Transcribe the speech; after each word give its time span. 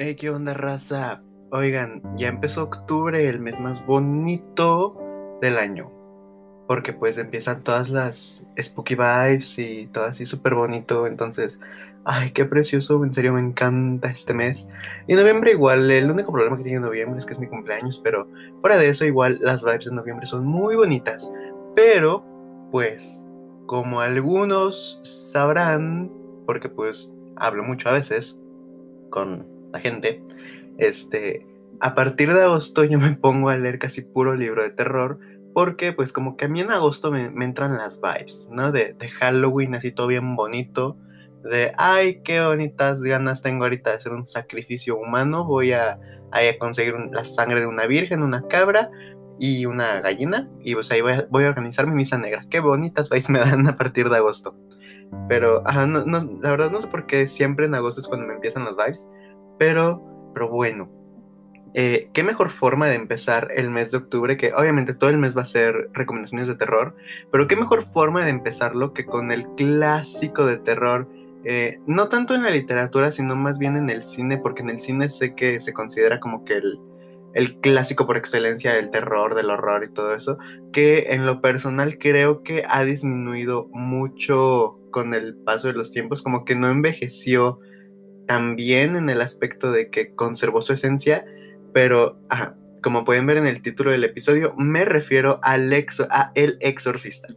Hey, 0.00 0.14
¿qué 0.14 0.30
onda, 0.30 0.54
raza? 0.54 1.22
Oigan, 1.50 2.02
ya 2.16 2.28
empezó 2.28 2.62
octubre, 2.62 3.28
el 3.28 3.40
mes 3.40 3.58
más 3.58 3.84
bonito 3.84 4.96
del 5.40 5.58
año. 5.58 5.90
Porque 6.68 6.92
pues 6.92 7.18
empiezan 7.18 7.64
todas 7.64 7.88
las 7.88 8.46
spooky 8.60 8.94
vibes 8.94 9.58
y 9.58 9.88
todo 9.88 10.04
así 10.04 10.24
súper 10.24 10.54
bonito. 10.54 11.06
Entonces, 11.08 11.58
ay, 12.04 12.30
qué 12.30 12.44
precioso, 12.44 13.04
en 13.04 13.12
serio 13.12 13.32
me 13.32 13.40
encanta 13.40 14.08
este 14.08 14.34
mes. 14.34 14.68
Y 15.08 15.14
noviembre 15.14 15.50
igual, 15.50 15.90
el 15.90 16.10
único 16.10 16.32
problema 16.32 16.56
que 16.56 16.62
tiene 16.62 16.78
noviembre 16.80 17.18
es 17.18 17.26
que 17.26 17.32
es 17.32 17.40
mi 17.40 17.48
cumpleaños, 17.48 18.00
pero 18.02 18.28
fuera 18.60 18.76
de 18.78 18.90
eso 18.90 19.04
igual 19.04 19.38
las 19.40 19.64
vibes 19.64 19.86
de 19.86 19.96
noviembre 19.96 20.26
son 20.26 20.46
muy 20.46 20.76
bonitas. 20.76 21.28
Pero, 21.74 22.24
pues, 22.70 23.27
como 23.68 24.00
algunos 24.00 24.98
sabrán, 25.04 26.10
porque 26.46 26.70
pues 26.70 27.14
hablo 27.36 27.62
mucho 27.62 27.90
a 27.90 27.92
veces 27.92 28.40
con 29.10 29.46
la 29.72 29.78
gente, 29.78 30.22
este, 30.78 31.46
a 31.78 31.94
partir 31.94 32.32
de 32.32 32.44
agosto 32.44 32.82
yo 32.84 32.98
me 32.98 33.12
pongo 33.12 33.50
a 33.50 33.58
leer 33.58 33.78
casi 33.78 34.00
puro 34.00 34.34
libro 34.34 34.62
de 34.62 34.70
terror, 34.70 35.18
porque 35.52 35.92
pues 35.92 36.14
como 36.14 36.38
que 36.38 36.46
a 36.46 36.48
mí 36.48 36.62
en 36.62 36.70
agosto 36.70 37.12
me, 37.12 37.26
entran 37.44 37.76
las 37.76 38.00
vibes, 38.00 38.48
¿no? 38.50 38.72
De, 38.72 38.96
Halloween, 39.18 39.74
así 39.74 39.92
todo 39.92 40.06
bien 40.06 40.34
bonito, 40.34 40.96
de, 41.44 41.72
ay, 41.76 42.22
qué 42.24 42.40
bonitas 42.40 43.02
ganas 43.02 43.42
tengo 43.42 43.64
ahorita 43.64 43.90
de 43.90 43.96
hacer 43.96 44.12
un 44.12 44.26
sacrificio 44.26 44.96
humano, 44.96 45.44
voy 45.44 45.72
a, 45.72 46.00
a 46.30 46.40
conseguir 46.58 46.94
la 47.12 47.24
sangre 47.24 47.60
de 47.60 47.66
una 47.66 47.84
virgen, 47.84 48.22
una 48.22 48.48
cabra 48.48 48.90
y 49.38 49.66
una 49.66 50.00
gallina, 50.00 50.48
y 50.60 50.74
pues 50.74 50.90
ahí 50.90 51.00
voy 51.00 51.12
a, 51.12 51.26
voy 51.30 51.44
a 51.44 51.48
organizar 51.48 51.86
mi 51.86 51.94
misa 51.94 52.18
negra. 52.18 52.42
Qué 52.50 52.60
bonitas 52.60 53.08
vibes 53.08 53.28
me 53.30 53.38
dan 53.38 53.66
a 53.66 53.76
partir 53.76 54.08
de 54.08 54.16
agosto. 54.16 54.56
Pero, 55.28 55.62
no, 55.86 56.18
la 56.42 56.50
verdad 56.50 56.70
no 56.70 56.80
sé 56.80 56.88
por 56.88 57.06
qué 57.06 57.26
siempre 57.26 57.66
en 57.66 57.74
agosto 57.74 58.00
es 58.00 58.06
cuando 58.06 58.26
me 58.26 58.34
empiezan 58.34 58.64
las 58.64 58.76
vibes. 58.76 59.08
Pero, 59.58 60.02
pero 60.34 60.48
bueno, 60.48 60.90
eh, 61.74 62.10
¿qué 62.12 62.22
mejor 62.22 62.50
forma 62.50 62.88
de 62.88 62.94
empezar 62.94 63.48
el 63.54 63.70
mes 63.70 63.90
de 63.90 63.98
octubre? 63.98 64.36
Que 64.36 64.52
obviamente 64.52 64.94
todo 64.94 65.10
el 65.10 65.18
mes 65.18 65.36
va 65.36 65.42
a 65.42 65.46
ser 65.46 65.90
recomendaciones 65.92 66.48
de 66.48 66.56
terror, 66.56 66.96
pero 67.30 67.46
qué 67.46 67.56
mejor 67.56 67.86
forma 67.92 68.24
de 68.24 68.30
empezarlo 68.30 68.92
que 68.92 69.06
con 69.06 69.32
el 69.32 69.46
clásico 69.56 70.46
de 70.46 70.58
terror. 70.58 71.08
Eh, 71.44 71.78
no 71.86 72.08
tanto 72.08 72.34
en 72.34 72.42
la 72.42 72.50
literatura, 72.50 73.10
sino 73.10 73.36
más 73.36 73.58
bien 73.58 73.76
en 73.76 73.90
el 73.90 74.02
cine, 74.02 74.38
porque 74.38 74.62
en 74.62 74.70
el 74.70 74.80
cine 74.80 75.08
sé 75.08 75.34
que 75.34 75.60
se 75.60 75.72
considera 75.72 76.20
como 76.20 76.44
que 76.44 76.54
el, 76.54 76.78
el 77.38 77.60
clásico 77.60 78.04
por 78.04 78.16
excelencia 78.16 78.74
del 78.74 78.90
terror, 78.90 79.36
del 79.36 79.50
horror 79.50 79.84
y 79.84 79.92
todo 79.92 80.12
eso, 80.12 80.38
que 80.72 81.06
en 81.10 81.24
lo 81.24 81.40
personal 81.40 81.96
creo 81.96 82.42
que 82.42 82.64
ha 82.68 82.82
disminuido 82.82 83.68
mucho 83.70 84.80
con 84.90 85.14
el 85.14 85.36
paso 85.36 85.68
de 85.68 85.74
los 85.74 85.92
tiempos, 85.92 86.20
como 86.20 86.44
que 86.44 86.56
no 86.56 86.68
envejeció 86.68 87.60
también 88.26 88.96
en 88.96 89.08
el 89.08 89.20
aspecto 89.20 89.70
de 89.70 89.88
que 89.88 90.16
conservó 90.16 90.62
su 90.62 90.72
esencia, 90.72 91.24
pero 91.72 92.18
como 92.82 93.04
pueden 93.04 93.26
ver 93.26 93.36
en 93.36 93.46
el 93.46 93.62
título 93.62 93.92
del 93.92 94.02
episodio, 94.02 94.52
me 94.56 94.84
refiero 94.84 95.38
al 95.44 95.72
a 96.10 96.32
El 96.34 96.58
Exorcista, 96.58 97.28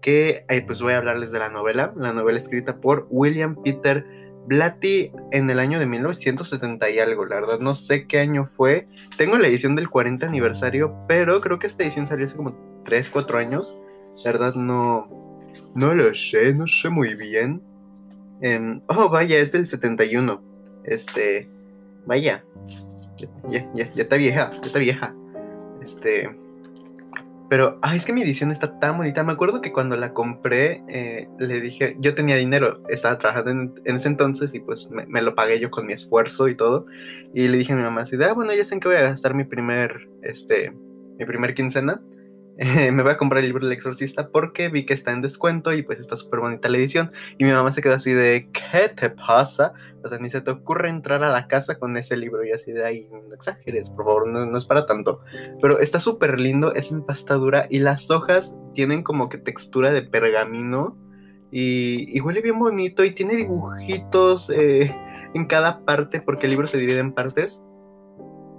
que 0.00 0.44
pues 0.64 0.80
voy 0.80 0.92
a 0.92 0.98
hablarles 0.98 1.32
de 1.32 1.40
la 1.40 1.48
novela, 1.48 1.92
la 1.96 2.12
novela 2.12 2.38
escrita 2.38 2.80
por 2.80 3.08
William 3.10 3.56
Peter 3.64 4.06
Blatty 4.46 5.12
en 5.30 5.48
el 5.50 5.58
año 5.58 5.78
de 5.78 5.86
1970 5.86 6.90
y 6.90 6.98
algo, 6.98 7.24
la 7.26 7.36
verdad 7.36 7.60
no 7.60 7.74
sé 7.74 8.06
qué 8.06 8.18
año 8.18 8.50
fue, 8.56 8.88
tengo 9.16 9.38
la 9.38 9.48
edición 9.48 9.76
del 9.76 9.88
40 9.88 10.26
aniversario, 10.26 10.96
pero 11.06 11.40
creo 11.40 11.58
que 11.58 11.66
esta 11.66 11.82
edición 11.82 12.06
salió 12.06 12.26
hace 12.26 12.36
como 12.36 12.56
3, 12.84 13.10
4 13.10 13.38
años, 13.38 13.76
la 14.24 14.32
verdad 14.32 14.54
no, 14.54 15.08
no 15.74 15.94
lo 15.94 16.14
sé, 16.14 16.54
no 16.54 16.66
sé 16.66 16.88
muy 16.88 17.14
bien. 17.14 17.62
Em, 18.40 18.80
oh, 18.86 19.08
vaya, 19.08 19.38
es 19.38 19.52
del 19.52 19.66
71. 19.66 20.42
Este, 20.84 21.48
vaya. 22.06 22.44
Ya, 23.48 23.70
ya, 23.74 23.92
ya 23.92 24.02
está 24.02 24.16
vieja, 24.16 24.50
ya 24.50 24.60
está 24.66 24.78
vieja. 24.78 25.14
Este, 25.82 26.30
pero, 27.50 27.80
ay, 27.82 27.96
es 27.96 28.06
que 28.06 28.12
mi 28.12 28.22
edición 28.22 28.52
está 28.52 28.78
tan 28.78 28.96
bonita. 28.96 29.24
Me 29.24 29.32
acuerdo 29.32 29.60
que 29.60 29.72
cuando 29.72 29.96
la 29.96 30.14
compré, 30.14 30.84
eh, 30.86 31.28
le 31.40 31.60
dije, 31.60 31.96
yo 31.98 32.14
tenía 32.14 32.36
dinero, 32.36 32.80
estaba 32.88 33.18
trabajando 33.18 33.50
en, 33.84 33.96
ese 33.96 34.06
entonces 34.06 34.54
y 34.54 34.60
pues 34.60 34.88
me, 34.88 35.20
lo 35.20 35.34
pagué 35.34 35.58
yo 35.58 35.68
con 35.68 35.84
mi 35.84 35.92
esfuerzo 35.92 36.46
y 36.46 36.56
todo. 36.56 36.86
Y 37.34 37.48
le 37.48 37.58
dije 37.58 37.72
a 37.72 37.76
mi 37.76 37.82
mamá 37.82 38.02
así, 38.02 38.16
ah, 38.22 38.34
bueno, 38.34 38.54
ya 38.54 38.62
sé 38.62 38.74
en 38.74 38.80
qué 38.80 38.86
voy 38.86 38.98
a 38.98 39.02
gastar 39.02 39.34
mi 39.34 39.42
primer, 39.42 40.08
este, 40.22 40.72
mi 41.18 41.24
primer 41.24 41.52
quincena. 41.54 42.00
me 42.92 43.02
voy 43.02 43.12
a 43.12 43.16
comprar 43.16 43.40
el 43.42 43.46
libro 43.46 43.64
del 43.64 43.72
exorcista 43.72 44.28
porque 44.28 44.68
vi 44.68 44.84
que 44.84 44.92
está 44.92 45.12
en 45.12 45.22
descuento 45.22 45.72
y 45.72 45.82
pues 45.82 45.98
está 45.98 46.14
súper 46.14 46.40
bonita 46.40 46.68
la 46.68 46.76
edición. 46.76 47.10
Y 47.38 47.44
mi 47.44 47.52
mamá 47.52 47.72
se 47.72 47.80
quedó 47.80 47.94
así 47.94 48.12
de, 48.12 48.50
¿qué 48.52 48.90
te 48.90 49.08
pasa? 49.08 49.72
O 50.04 50.08
sea, 50.08 50.18
ni 50.18 50.30
se 50.30 50.42
te 50.42 50.50
ocurre 50.50 50.90
entrar 50.90 51.24
a 51.24 51.32
la 51.32 51.48
casa 51.48 51.78
con 51.78 51.96
ese 51.96 52.18
libro 52.18 52.44
y 52.44 52.52
así 52.52 52.72
de, 52.72 52.84
ahí, 52.84 53.08
no 53.10 53.34
exageres, 53.34 53.88
por 53.88 54.04
favor, 54.04 54.28
no, 54.28 54.58
es 54.58 54.66
para 54.66 54.84
tanto. 54.84 55.20
Pero 55.62 55.78
está 55.80 56.00
súper 56.00 56.38
lindo, 56.38 56.74
es 56.74 56.92
empastadura 56.92 57.66
y 57.70 57.78
las 57.78 58.10
hojas 58.10 58.60
tienen 58.74 59.02
como 59.02 59.30
que 59.30 59.38
textura 59.38 59.90
de 59.90 60.02
pergamino 60.02 60.98
y, 61.50 62.20
huele 62.20 62.42
bien 62.42 62.58
bonito 62.58 63.04
y 63.04 63.12
tiene 63.12 63.36
dibujitos 63.36 64.50
eh, 64.50 64.94
en 65.32 65.46
cada 65.46 65.82
parte 65.86 66.20
porque 66.20 66.44
el 66.44 66.50
libro 66.50 66.66
se 66.66 66.76
divide 66.76 66.98
en 66.98 67.12
partes. 67.12 67.62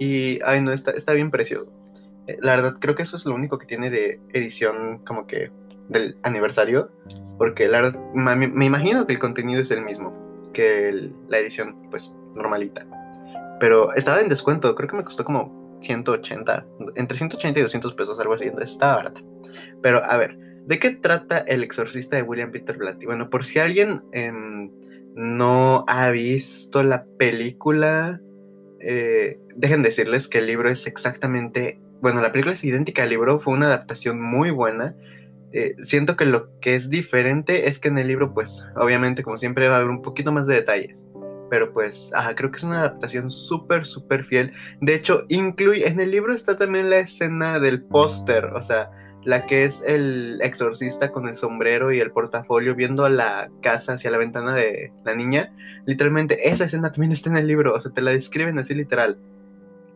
Y, 0.00 0.40
ay, 0.44 0.60
no, 0.60 0.72
está, 0.72 0.90
está 0.90 1.12
bien 1.12 1.30
precioso. 1.30 1.81
Eh, 2.26 2.38
la 2.40 2.56
verdad, 2.56 2.76
creo 2.78 2.94
que 2.94 3.02
eso 3.02 3.16
es 3.16 3.26
lo 3.26 3.34
único 3.34 3.58
que 3.58 3.66
tiene 3.66 3.90
de 3.90 4.20
edición 4.32 4.98
como 5.04 5.26
que 5.26 5.50
del 5.88 6.16
aniversario. 6.22 6.90
Porque 7.38 7.68
la 7.68 7.80
verdad, 7.80 8.00
me, 8.14 8.64
imagino 8.64 9.06
que 9.06 9.14
el 9.14 9.18
contenido 9.18 9.62
es 9.62 9.70
el 9.70 9.82
mismo 9.82 10.12
que 10.52 11.10
la 11.28 11.38
edición, 11.38 11.88
pues, 11.90 12.14
normalita. 12.34 12.86
Pero 13.58 13.92
estaba 13.94 14.20
en 14.20 14.28
descuento, 14.28 14.74
creo 14.74 14.88
que 14.88 14.96
me 14.96 15.04
costó 15.04 15.24
como 15.24 15.78
180, 15.80 16.66
entre 16.94 17.18
180 17.18 17.58
y 17.58 17.62
200 17.62 17.94
pesos, 17.94 18.20
algo 18.20 18.34
así, 18.34 18.44
entonces 18.44 18.72
estaba 18.72 18.96
barata. 18.96 19.20
Pero 19.82 20.04
a 20.04 20.16
ver, 20.16 20.36
¿de 20.66 20.78
qué 20.78 20.90
trata 20.90 21.38
El 21.38 21.62
exorcista 21.62 22.16
de 22.16 22.22
William 22.22 22.52
Peter 22.52 22.76
Blatty? 22.76 23.06
Bueno, 23.06 23.30
por 23.30 23.44
si 23.44 23.58
alguien 23.58 24.02
em, 24.12 24.70
no 25.14 25.84
ha 25.88 26.10
visto 26.10 26.82
la 26.82 27.04
película, 27.18 28.20
eh, 28.80 29.38
dejen 29.56 29.82
decirles 29.82 30.28
que 30.28 30.38
el 30.38 30.46
libro 30.46 30.68
es 30.68 30.86
exactamente 30.86 31.80
bueno, 32.02 32.20
la 32.20 32.32
película 32.32 32.54
es 32.54 32.64
idéntica 32.64 33.04
al 33.04 33.10
libro, 33.10 33.38
fue 33.38 33.54
una 33.54 33.66
adaptación 33.66 34.20
muy 34.20 34.50
buena. 34.50 34.94
Eh, 35.52 35.76
siento 35.80 36.16
que 36.16 36.26
lo 36.26 36.58
que 36.58 36.74
es 36.74 36.90
diferente 36.90 37.68
es 37.68 37.78
que 37.78 37.88
en 37.88 37.98
el 37.98 38.08
libro, 38.08 38.34
pues, 38.34 38.66
obviamente, 38.74 39.22
como 39.22 39.36
siempre, 39.36 39.68
va 39.68 39.76
a 39.76 39.78
haber 39.78 39.90
un 39.90 40.02
poquito 40.02 40.32
más 40.32 40.48
de 40.48 40.56
detalles. 40.56 41.06
Pero 41.48 41.72
pues, 41.72 42.10
creo 42.34 42.50
que 42.50 42.56
es 42.56 42.64
una 42.64 42.80
adaptación 42.80 43.30
súper, 43.30 43.86
súper 43.86 44.24
fiel. 44.24 44.52
De 44.80 44.94
hecho, 44.94 45.26
incluye, 45.28 45.86
en 45.86 46.00
el 46.00 46.10
libro 46.10 46.34
está 46.34 46.56
también 46.56 46.90
la 46.90 46.98
escena 46.98 47.60
del 47.60 47.82
póster, 47.84 48.46
o 48.46 48.62
sea, 48.62 48.90
la 49.24 49.46
que 49.46 49.64
es 49.64 49.84
el 49.86 50.40
exorcista 50.42 51.12
con 51.12 51.28
el 51.28 51.36
sombrero 51.36 51.92
y 51.92 52.00
el 52.00 52.10
portafolio 52.10 52.74
viendo 52.74 53.04
a 53.04 53.10
la 53.10 53.48
casa 53.62 53.92
hacia 53.92 54.10
la 54.10 54.18
ventana 54.18 54.56
de 54.56 54.92
la 55.04 55.14
niña. 55.14 55.54
Literalmente, 55.86 56.48
esa 56.48 56.64
escena 56.64 56.90
también 56.90 57.12
está 57.12 57.30
en 57.30 57.36
el 57.36 57.46
libro, 57.46 57.74
o 57.74 57.78
sea, 57.78 57.92
te 57.92 58.02
la 58.02 58.10
describen 58.10 58.58
así 58.58 58.74
literal. 58.74 59.18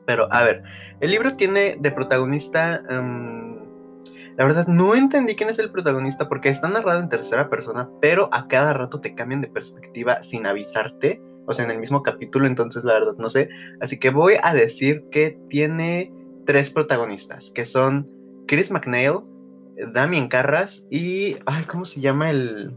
Pero, 0.07 0.33
a 0.33 0.43
ver, 0.45 0.63
el 1.01 1.11
libro 1.11 1.37
tiene 1.37 1.77
de 1.79 1.91
protagonista... 1.91 2.83
Em, 2.89 3.57
la 4.37 4.45
verdad, 4.45 4.67
no 4.67 4.95
entendí 4.95 5.35
quién 5.35 5.49
es 5.49 5.59
el 5.59 5.71
protagonista 5.71 6.29
porque 6.29 6.51
está 6.51 6.69
narrado 6.69 7.01
en 7.01 7.09
tercera 7.09 7.49
persona, 7.49 7.89
pero 8.03 8.29
a 8.33 8.49
cada 8.49 8.75
rato 8.75 9.01
te 9.01 9.15
cambian 9.15 9.41
de 9.41 9.49
perspectiva 9.49 10.23
sin 10.23 10.47
avisarte. 10.47 11.23
O 11.47 11.55
sea, 11.55 11.65
en 11.65 11.71
el 11.71 11.79
mismo 11.79 12.03
capítulo, 12.03 12.47
entonces 12.47 12.85
la 12.85 12.95
verdad 12.95 13.15
no 13.17 13.31
sé. 13.31 13.49
Así 13.81 13.99
que 13.99 14.11
voy 14.11 14.35
a 14.43 14.53
decir 14.53 15.05
que 15.11 15.39
tiene 15.49 16.13
tres 16.45 16.71
protagonistas, 16.71 17.51
que 17.51 17.65
son 17.65 18.11
Chris 18.47 18.71
McNeil, 18.71 19.21
Damien 19.93 20.29
Carras 20.29 20.87
y... 20.91 21.37
Ay, 21.47 21.65
¿cómo 21.65 21.85
se 21.85 22.01
llama 22.01 22.31
el... 22.31 22.75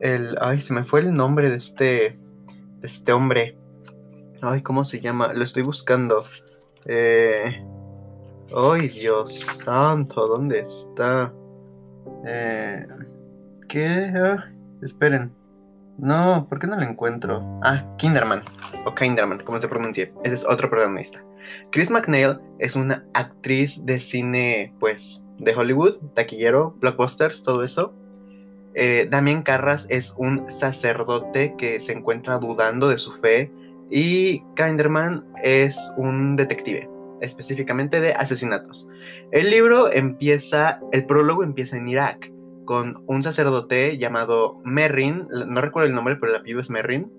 el 0.00 0.36
ay, 0.40 0.60
se 0.60 0.72
me 0.74 0.84
fue 0.84 1.00
el 1.00 1.12
nombre 1.12 1.50
de 1.50 1.56
este... 1.56 2.18
De 2.80 2.86
este 2.86 3.12
hombre. 3.12 3.56
Ay, 4.40 4.62
¿cómo 4.62 4.84
se 4.84 5.00
llama? 5.00 5.32
Lo 5.32 5.44
estoy 5.44 5.62
buscando. 5.62 6.24
Eh... 6.86 7.64
Ay, 8.54 8.88
Dios 8.88 9.40
santo, 9.64 10.26
¿dónde 10.26 10.60
está? 10.60 11.32
Eh... 12.24 12.86
¿Qué? 13.68 14.12
Ah, 14.14 14.50
esperen. 14.82 15.32
No, 15.98 16.46
¿por 16.48 16.60
qué 16.60 16.68
no 16.68 16.76
lo 16.76 16.82
encuentro? 16.82 17.42
Ah, 17.62 17.84
Kinderman. 17.98 18.42
O 18.86 18.94
Kinderman, 18.94 19.40
como 19.40 19.58
se 19.58 19.66
pronuncia. 19.66 20.10
Ese 20.22 20.34
es 20.34 20.46
otro 20.46 20.70
protagonista. 20.70 21.22
Chris 21.70 21.90
McNeil 21.90 22.38
es 22.60 22.76
una 22.76 23.04
actriz 23.14 23.84
de 23.84 23.98
cine, 23.98 24.72
pues, 24.78 25.22
de 25.38 25.54
Hollywood, 25.54 25.96
taquillero, 26.14 26.76
blockbusters, 26.78 27.42
todo 27.42 27.64
eso. 27.64 27.92
Eh, 28.74 29.08
Damien 29.10 29.42
Carras 29.42 29.86
es 29.90 30.14
un 30.16 30.50
sacerdote 30.50 31.56
que 31.58 31.80
se 31.80 31.92
encuentra 31.92 32.38
dudando 32.38 32.88
de 32.88 32.98
su 32.98 33.12
fe 33.12 33.50
y 33.90 34.40
Kinderman 34.54 35.24
es 35.42 35.76
un 35.96 36.36
detective, 36.36 36.88
específicamente 37.20 38.00
de 38.00 38.12
asesinatos. 38.12 38.88
El 39.32 39.50
libro 39.50 39.92
empieza, 39.92 40.80
el 40.92 41.06
prólogo 41.06 41.42
empieza 41.42 41.76
en 41.76 41.88
Irak, 41.88 42.32
con 42.64 43.02
un 43.06 43.22
sacerdote 43.22 43.96
llamado 43.96 44.60
Merrin, 44.64 45.26
no 45.30 45.60
recuerdo 45.60 45.88
el 45.88 45.94
nombre, 45.94 46.16
pero 46.16 46.32
el 46.32 46.38
apellido 46.38 46.60
es 46.60 46.68
Merrin, 46.68 47.10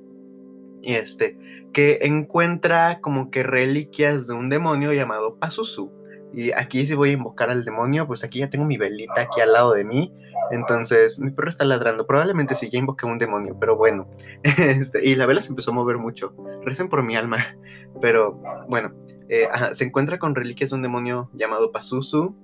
y 0.82 0.94
este, 0.94 1.38
que 1.74 2.00
encuentra 2.02 3.00
como 3.02 3.32
que 3.32 3.44
reliquias 3.44 4.28
de 4.28 4.34
un 4.34 4.50
demonio 4.50 4.94
llamado 4.94 5.38
Pazuzu. 5.38 5.92
Y 6.34 6.52
aquí 6.52 6.86
si 6.86 6.96
voy 6.96 7.10
a 7.10 7.14
invocar 7.14 7.50
al 7.50 7.66
demonio, 7.66 8.06
pues 8.06 8.24
aquí 8.24 8.40
ya 8.40 8.50
tengo 8.50 8.66
mi 8.66 8.78
velita 8.78 9.22
aquí 9.22 9.42
al 9.42 9.54
lado 9.54 9.74
de 9.74 9.84
mí. 9.84 10.14
Entonces, 10.52 11.20
mi 11.20 11.32
perro 11.32 11.50
está 11.50 11.66
ladrando. 11.66 12.06
Probablemente 12.06 12.56
sí 12.56 12.70
ya 12.70 12.80
invoqué 12.80 13.06
un 13.06 13.18
demonio, 13.18 13.58
pero 13.60 13.76
bueno. 13.76 14.08
Este, 14.44 15.06
y 15.06 15.16
la 15.16 15.26
vela 15.26 15.42
se 15.42 15.50
empezó 15.50 15.72
a 15.72 15.74
mover 15.74 15.98
mucho. 15.98 16.34
Recen 16.64 16.90
por 16.90 17.04
mi 17.04 17.16
alma. 17.16 17.56
Pero 18.02 18.42
bueno, 18.68 18.94
eh, 19.28 19.48
se 19.74 19.86
encuentra 19.86 20.20
con 20.20 20.36
reliquias 20.36 20.70
de 20.70 20.78
un 20.78 20.82
demonio 20.82 21.30
llamado 21.34 21.72
Pazuzu. 21.72 22.36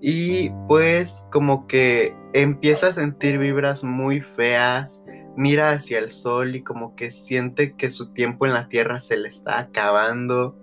Y 0.00 0.50
pues 0.68 1.26
como 1.30 1.66
que 1.66 2.16
empieza 2.32 2.88
a 2.88 2.92
sentir 2.92 3.38
vibras 3.38 3.84
muy 3.84 4.20
feas 4.20 5.02
mira 5.36 5.72
hacia 5.72 5.98
el 5.98 6.10
sol 6.10 6.56
y 6.56 6.62
como 6.62 6.94
que 6.94 7.10
siente 7.10 7.74
que 7.74 7.90
su 7.90 8.12
tiempo 8.12 8.46
en 8.46 8.54
la 8.54 8.68
tierra 8.68 8.98
se 8.98 9.16
le 9.16 9.28
está 9.28 9.58
acabando 9.58 10.56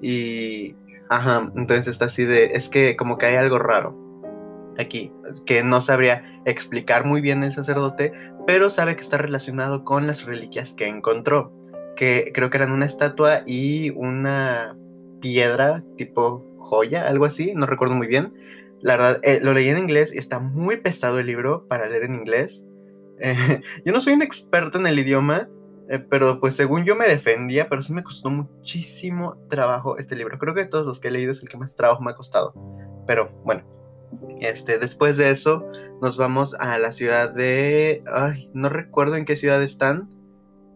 y 0.00 0.74
ajá, 1.08 1.50
entonces 1.56 1.88
está 1.88 2.06
así 2.06 2.24
de 2.24 2.46
es 2.54 2.68
que 2.68 2.96
como 2.96 3.18
que 3.18 3.26
hay 3.26 3.36
algo 3.36 3.58
raro 3.58 3.96
aquí 4.78 5.12
que 5.46 5.62
no 5.62 5.80
sabría 5.80 6.40
explicar 6.44 7.04
muy 7.04 7.20
bien 7.20 7.42
el 7.42 7.52
sacerdote, 7.52 8.12
pero 8.46 8.70
sabe 8.70 8.96
que 8.96 9.02
está 9.02 9.18
relacionado 9.18 9.84
con 9.84 10.06
las 10.06 10.24
reliquias 10.24 10.74
que 10.74 10.86
encontró, 10.86 11.52
que 11.96 12.30
creo 12.34 12.50
que 12.50 12.58
eran 12.58 12.72
una 12.72 12.86
estatua 12.86 13.42
y 13.46 13.90
una 13.90 14.76
piedra 15.20 15.82
tipo 15.96 16.44
joya, 16.58 17.06
algo 17.06 17.24
así, 17.24 17.54
no 17.54 17.66
recuerdo 17.66 17.94
muy 17.94 18.06
bien. 18.06 18.32
La 18.80 18.96
verdad, 18.96 19.20
eh, 19.22 19.40
lo 19.42 19.54
leí 19.54 19.68
en 19.68 19.78
inglés 19.78 20.12
y 20.14 20.18
está 20.18 20.38
muy 20.38 20.76
pesado 20.76 21.18
el 21.18 21.26
libro 21.26 21.66
para 21.68 21.88
leer 21.88 22.04
en 22.04 22.14
inglés. 22.14 22.64
yo 23.84 23.92
no 23.92 24.00
soy 24.00 24.12
un 24.12 24.22
experto 24.22 24.78
en 24.78 24.86
el 24.86 24.98
idioma, 24.98 25.48
eh, 25.88 25.98
pero 25.98 26.40
pues 26.40 26.56
según 26.56 26.84
yo 26.84 26.96
me 26.96 27.06
defendía, 27.06 27.68
pero 27.68 27.82
sí 27.82 27.92
me 27.92 28.02
costó 28.02 28.30
muchísimo 28.30 29.36
trabajo 29.48 29.98
este 29.98 30.16
libro. 30.16 30.38
Creo 30.38 30.54
que 30.54 30.64
de 30.64 30.68
todos 30.68 30.86
los 30.86 31.00
que 31.00 31.08
he 31.08 31.10
leído 31.10 31.32
es 31.32 31.42
el 31.42 31.48
que 31.48 31.56
más 31.56 31.76
trabajo 31.76 32.02
me 32.02 32.10
ha 32.10 32.14
costado. 32.14 32.54
Pero 33.06 33.30
bueno, 33.44 33.62
este, 34.40 34.78
después 34.78 35.16
de 35.16 35.30
eso 35.30 35.64
nos 36.00 36.16
vamos 36.16 36.54
a 36.54 36.78
la 36.78 36.92
ciudad 36.92 37.30
de... 37.30 38.02
Ay, 38.12 38.50
no 38.52 38.68
recuerdo 38.68 39.16
en 39.16 39.24
qué 39.24 39.36
ciudad 39.36 39.62
están. 39.62 40.08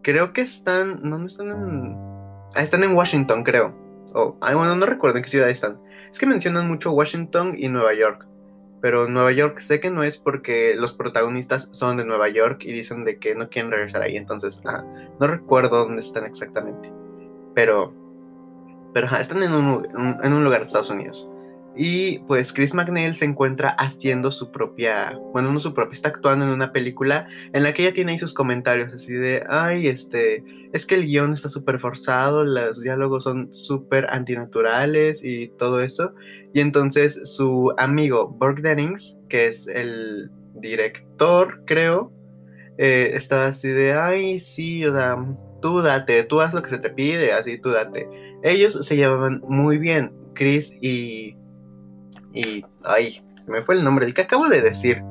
Creo 0.02 0.32
que 0.32 0.42
están... 0.42 1.00
No, 1.02 1.18
no 1.18 1.26
están 1.26 1.50
en... 1.50 1.96
Ah, 2.54 2.62
están 2.62 2.84
en 2.84 2.94
Washington, 2.94 3.44
creo. 3.44 3.74
Oh, 4.14 4.36
ay, 4.40 4.54
bueno, 4.54 4.74
no 4.76 4.86
recuerdo 4.86 5.18
en 5.18 5.24
qué 5.24 5.30
ciudad 5.30 5.50
están. 5.50 5.80
Es 6.10 6.18
que 6.18 6.26
mencionan 6.26 6.68
mucho 6.68 6.92
Washington 6.92 7.54
y 7.56 7.68
Nueva 7.68 7.94
York. 7.94 8.26
Pero 8.80 9.08
Nueva 9.08 9.32
York 9.32 9.58
sé 9.58 9.78
que 9.78 9.90
no 9.90 10.02
es 10.02 10.16
porque 10.16 10.74
los 10.74 10.92
protagonistas 10.92 11.68
son 11.72 11.98
de 11.98 12.04
Nueva 12.04 12.28
York 12.28 12.62
y 12.64 12.72
dicen 12.72 13.04
de 13.04 13.18
que 13.18 13.34
no 13.34 13.48
quieren 13.48 13.70
regresar 13.70 14.02
ahí. 14.02 14.16
Entonces, 14.16 14.62
no 15.18 15.26
recuerdo 15.26 15.84
dónde 15.84 16.00
están 16.00 16.24
exactamente. 16.24 16.92
Pero, 17.54 17.92
pero 18.92 19.14
están 19.16 19.42
en 19.42 19.52
un, 19.52 19.86
en 20.22 20.32
un 20.32 20.44
lugar 20.44 20.60
de 20.60 20.66
Estados 20.66 20.90
Unidos. 20.90 21.29
Y 21.76 22.18
pues 22.20 22.52
Chris 22.52 22.74
McNeil 22.74 23.14
se 23.14 23.24
encuentra 23.24 23.70
haciendo 23.70 24.32
su 24.32 24.50
propia, 24.50 25.16
bueno, 25.32 25.52
no 25.52 25.60
su 25.60 25.72
propia, 25.72 25.94
está 25.94 26.08
actuando 26.08 26.44
en 26.44 26.50
una 26.50 26.72
película 26.72 27.28
en 27.52 27.62
la 27.62 27.72
que 27.72 27.82
ella 27.82 27.94
tiene 27.94 28.12
ahí 28.12 28.18
sus 28.18 28.34
comentarios 28.34 28.92
así 28.92 29.12
de, 29.12 29.44
ay, 29.48 29.86
este, 29.86 30.42
es 30.72 30.84
que 30.84 30.96
el 30.96 31.06
guion 31.06 31.32
está 31.32 31.48
súper 31.48 31.78
forzado, 31.78 32.44
los 32.44 32.82
diálogos 32.82 33.24
son 33.24 33.52
súper 33.52 34.06
antinaturales 34.10 35.22
y 35.22 35.48
todo 35.58 35.80
eso. 35.80 36.12
Y 36.52 36.60
entonces 36.60 37.20
su 37.36 37.72
amigo 37.78 38.28
Burke 38.28 38.62
Dennings, 38.62 39.16
que 39.28 39.46
es 39.46 39.68
el 39.68 40.30
director, 40.54 41.62
creo, 41.66 42.12
eh, 42.78 43.12
está 43.14 43.46
así 43.46 43.68
de, 43.68 43.92
ay, 43.94 44.40
sí, 44.40 44.82
tú 45.62 45.82
date, 45.82 46.24
tú 46.24 46.40
haz 46.40 46.52
lo 46.52 46.62
que 46.62 46.70
se 46.70 46.78
te 46.78 46.90
pide, 46.90 47.32
así 47.32 47.58
tú 47.58 47.70
date. 47.70 48.08
Ellos 48.42 48.74
se 48.84 48.96
llevaban 48.96 49.40
muy 49.46 49.78
bien, 49.78 50.12
Chris 50.34 50.76
y 50.80 51.36
y, 52.32 52.64
ay, 52.84 53.22
me 53.46 53.62
fue 53.62 53.74
el 53.74 53.84
nombre, 53.84 54.06
el 54.06 54.14
que 54.14 54.22
acabo 54.22 54.48
de 54.48 54.60
decir, 54.60 55.02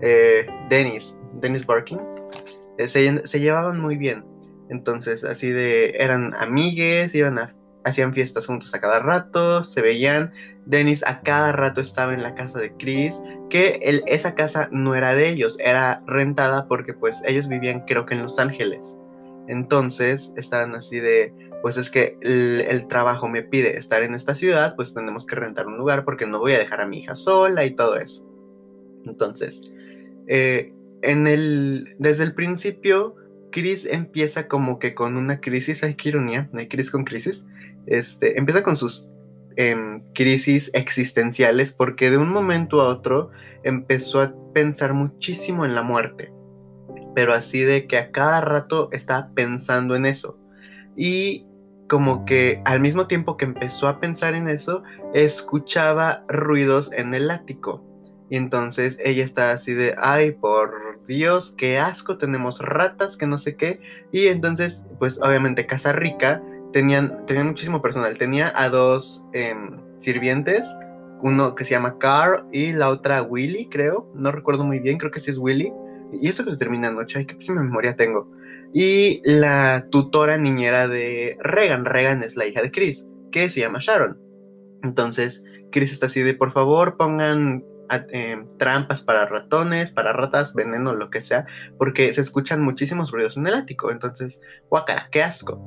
eh, 0.00 0.46
Dennis, 0.68 1.16
Dennis 1.40 1.66
Barking, 1.66 1.98
eh, 2.78 2.88
se, 2.88 3.40
llevaban 3.40 3.80
muy 3.80 3.96
bien. 3.96 4.24
Entonces, 4.68 5.24
así 5.24 5.50
de, 5.50 5.90
eran 5.98 6.34
amigues, 6.34 7.14
iban 7.14 7.38
a, 7.38 7.54
hacían 7.84 8.12
fiestas 8.12 8.46
juntos 8.46 8.74
a 8.74 8.80
cada 8.80 9.00
rato, 9.00 9.64
se 9.64 9.80
veían. 9.80 10.32
Dennis 10.66 11.02
a 11.06 11.22
cada 11.22 11.52
rato 11.52 11.80
estaba 11.80 12.12
en 12.12 12.22
la 12.22 12.34
casa 12.34 12.58
de 12.58 12.74
Chris, 12.76 13.22
que 13.48 13.80
esa 14.06 14.34
casa 14.34 14.68
no 14.70 14.94
era 14.94 15.14
de 15.14 15.30
ellos, 15.30 15.56
era 15.60 16.02
rentada 16.06 16.68
porque 16.68 16.92
pues 16.92 17.22
ellos 17.26 17.48
vivían 17.48 17.86
creo 17.86 18.04
que 18.04 18.14
en 18.14 18.22
Los 18.22 18.38
Ángeles. 18.38 18.98
Entonces, 19.48 20.34
estaban 20.36 20.74
así 20.74 21.00
de, 21.00 21.32
pues 21.62 21.76
es 21.76 21.90
que 21.90 22.16
el, 22.20 22.86
trabajo 22.88 23.28
me 23.28 23.42
pide 23.42 23.76
estar 23.76 24.02
en 24.02 24.14
esta 24.14 24.34
ciudad, 24.34 24.76
pues 24.76 24.94
tenemos 24.94 25.26
que 25.26 25.34
rentar 25.34 25.66
un 25.66 25.76
lugar 25.76 26.04
porque 26.04 26.26
no 26.26 26.38
voy 26.38 26.52
a 26.52 26.58
dejar 26.58 26.80
a 26.80 26.86
mi 26.86 26.98
hija 27.00 27.14
sola 27.14 27.64
y 27.64 27.74
todo 27.74 27.96
eso. 27.96 28.24
Entonces, 29.04 29.62
eh, 30.26 30.72
en 31.02 31.26
el, 31.26 31.96
desde 31.98 32.24
el 32.24 32.34
principio, 32.34 33.16
Chris 33.50 33.86
empieza 33.86 34.46
como 34.46 34.78
que 34.78 34.94
con 34.94 35.16
una 35.16 35.40
crisis, 35.40 35.82
hay 35.82 35.94
que 35.94 36.10
ironía, 36.10 36.48
hay 36.52 36.68
crisis 36.68 36.90
con 36.90 37.04
crisis, 37.04 37.46
este, 37.86 38.38
empieza 38.38 38.62
con 38.62 38.76
sus 38.76 39.10
em, 39.56 40.02
crisis 40.14 40.70
existenciales 40.74 41.72
porque 41.72 42.10
de 42.10 42.18
un 42.18 42.30
momento 42.30 42.80
a 42.80 42.88
otro 42.88 43.30
empezó 43.64 44.20
a 44.20 44.34
pensar 44.52 44.92
muchísimo 44.94 45.64
en 45.64 45.74
la 45.74 45.82
muerte, 45.82 46.32
pero 47.14 47.32
así 47.32 47.62
de 47.62 47.86
que 47.86 47.96
a 47.96 48.10
cada 48.12 48.40
rato 48.40 48.90
está 48.92 49.30
pensando 49.34 49.96
en 49.96 50.06
eso. 50.06 50.38
Y 50.96 51.47
como 51.88 52.24
que 52.24 52.60
al 52.64 52.80
mismo 52.80 53.06
tiempo 53.06 53.36
que 53.36 53.46
empezó 53.46 53.88
a 53.88 53.98
pensar 53.98 54.34
en 54.34 54.48
eso, 54.48 54.82
escuchaba 55.14 56.24
ruidos 56.28 56.90
en 56.92 57.14
el 57.14 57.30
ático. 57.30 57.84
Y 58.30 58.36
entonces 58.36 58.98
ella 59.02 59.24
está 59.24 59.52
así 59.52 59.72
de, 59.72 59.94
ay, 59.98 60.32
por 60.32 61.02
Dios, 61.06 61.54
qué 61.56 61.78
asco, 61.78 62.18
tenemos 62.18 62.60
ratas, 62.60 63.16
que 63.16 63.26
no 63.26 63.38
sé 63.38 63.56
qué. 63.56 63.80
Y 64.12 64.26
entonces, 64.26 64.86
pues 64.98 65.20
obviamente 65.22 65.66
Casa 65.66 65.92
Rica 65.92 66.42
tenían, 66.72 67.24
tenían 67.24 67.48
muchísimo 67.48 67.80
personal. 67.80 68.18
Tenía 68.18 68.52
a 68.54 68.68
dos 68.68 69.24
em, 69.32 69.78
sirvientes, 69.98 70.68
uno 71.22 71.54
que 71.54 71.64
se 71.64 71.70
llama 71.70 71.98
Carl 71.98 72.46
y 72.52 72.72
la 72.72 72.90
otra 72.90 73.22
Willy, 73.22 73.68
creo. 73.70 74.12
No 74.14 74.30
recuerdo 74.30 74.64
muy 74.64 74.78
bien, 74.78 74.98
creo 74.98 75.10
que 75.10 75.20
sí 75.20 75.30
es 75.30 75.38
Willy. 75.38 75.72
Y 76.12 76.28
eso 76.28 76.44
que 76.44 76.54
termina 76.56 76.88
anoche, 76.88 77.18
ay, 77.18 77.24
qué 77.24 77.34
pésima 77.34 77.62
memoria 77.62 77.96
tengo 77.96 78.30
y 78.72 79.22
la 79.24 79.86
tutora 79.90 80.36
niñera 80.38 80.88
de 80.88 81.36
Regan. 81.40 81.84
Regan 81.84 82.22
es 82.22 82.36
la 82.36 82.46
hija 82.46 82.62
de 82.62 82.70
Chris, 82.70 83.06
que 83.32 83.50
se 83.50 83.60
llama 83.60 83.78
Sharon. 83.80 84.20
Entonces, 84.82 85.44
Chris 85.70 85.92
está 85.92 86.06
así 86.06 86.22
de, 86.22 86.34
por 86.34 86.52
favor, 86.52 86.96
pongan 86.96 87.64
eh, 88.12 88.44
trampas 88.58 89.02
para 89.02 89.26
ratones, 89.26 89.92
para 89.92 90.12
ratas, 90.12 90.54
veneno, 90.54 90.94
lo 90.94 91.10
que 91.10 91.20
sea, 91.20 91.46
porque 91.78 92.12
se 92.12 92.20
escuchan 92.20 92.60
muchísimos 92.60 93.10
ruidos 93.10 93.36
en 93.36 93.46
el 93.46 93.54
ático. 93.54 93.90
Entonces, 93.90 94.42
guacara, 94.68 95.08
qué 95.10 95.22
asco. 95.22 95.60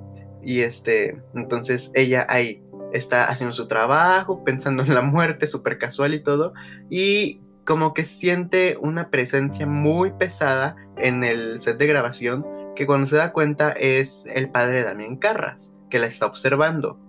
Y 0.43 0.61
este, 0.61 1.21
entonces 1.35 1.91
ella 1.93 2.25
ahí 2.29 2.63
está 2.93 3.25
haciendo 3.25 3.53
su 3.53 3.67
trabajo, 3.67 4.43
pensando 4.43 4.83
en 4.83 4.93
la 4.93 5.01
muerte, 5.01 5.47
súper 5.47 5.77
casual 5.77 6.13
y 6.13 6.23
todo, 6.23 6.53
y 6.89 7.39
como 7.65 7.93
que 7.93 8.03
siente 8.03 8.75
una 8.81 9.09
presencia 9.09 9.65
muy 9.65 10.11
pesada 10.11 10.75
en 10.97 11.23
el 11.23 11.59
set 11.59 11.77
de 11.77 11.87
grabación 11.87 12.45
que 12.75 12.85
cuando 12.85 13.07
se 13.07 13.17
da 13.17 13.33
cuenta 13.33 13.71
es 13.71 14.25
el 14.33 14.49
padre 14.49 14.79
de 14.79 14.83
Damián 14.83 15.17
Carras, 15.17 15.73
que 15.89 15.99
la 15.99 16.07
está 16.07 16.25
observando. 16.25 16.99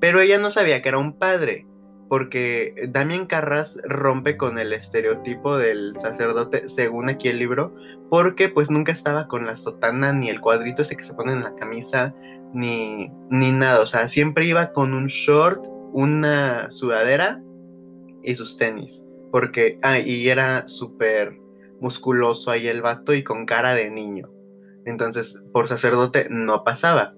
Pero 0.00 0.20
ella 0.20 0.38
no 0.38 0.50
sabía 0.50 0.82
que 0.82 0.88
era 0.88 0.98
un 0.98 1.18
padre, 1.18 1.66
porque 2.08 2.74
Damián 2.90 3.26
Carras 3.26 3.80
rompe 3.84 4.36
con 4.36 4.58
el 4.58 4.72
estereotipo 4.72 5.56
del 5.56 5.94
sacerdote, 5.98 6.68
según 6.68 7.08
aquí 7.08 7.28
el 7.28 7.38
libro, 7.38 7.74
porque 8.10 8.48
pues 8.48 8.70
nunca 8.70 8.92
estaba 8.92 9.28
con 9.28 9.46
la 9.46 9.54
sotana 9.54 10.12
ni 10.12 10.28
el 10.28 10.40
cuadrito 10.40 10.82
ese 10.82 10.96
que 10.96 11.04
se 11.04 11.14
pone 11.14 11.32
en 11.32 11.42
la 11.42 11.54
camisa, 11.54 12.14
ni, 12.52 13.10
ni 13.30 13.52
nada. 13.52 13.80
O 13.80 13.86
sea, 13.86 14.08
siempre 14.08 14.44
iba 14.44 14.72
con 14.72 14.92
un 14.92 15.06
short, 15.06 15.64
una 15.92 16.70
sudadera 16.70 17.40
y 18.22 18.34
sus 18.34 18.56
tenis. 18.56 19.04
Porque, 19.30 19.78
ah, 19.82 19.98
y 19.98 20.28
era 20.28 20.68
súper 20.68 21.38
musculoso 21.80 22.50
ahí 22.50 22.68
el 22.68 22.82
vato 22.82 23.14
y 23.14 23.24
con 23.24 23.46
cara 23.46 23.74
de 23.74 23.90
niño. 23.90 24.30
Entonces, 24.86 25.42
por 25.52 25.68
sacerdote 25.68 26.28
no 26.30 26.64
pasaba. 26.64 27.14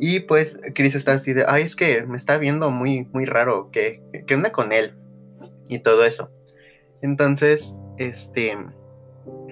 Y 0.00 0.20
pues 0.20 0.60
Chris 0.74 0.94
está 0.94 1.14
así 1.14 1.32
de, 1.32 1.44
ay, 1.48 1.64
es 1.64 1.74
que 1.74 2.02
me 2.06 2.16
está 2.16 2.36
viendo 2.38 2.70
muy, 2.70 3.04
muy 3.12 3.24
raro, 3.24 3.70
¿qué, 3.72 4.02
qué 4.26 4.34
onda 4.34 4.52
con 4.52 4.72
él? 4.72 4.94
Y 5.68 5.80
todo 5.80 6.04
eso. 6.04 6.30
Entonces, 7.02 7.82
este, 7.96 8.56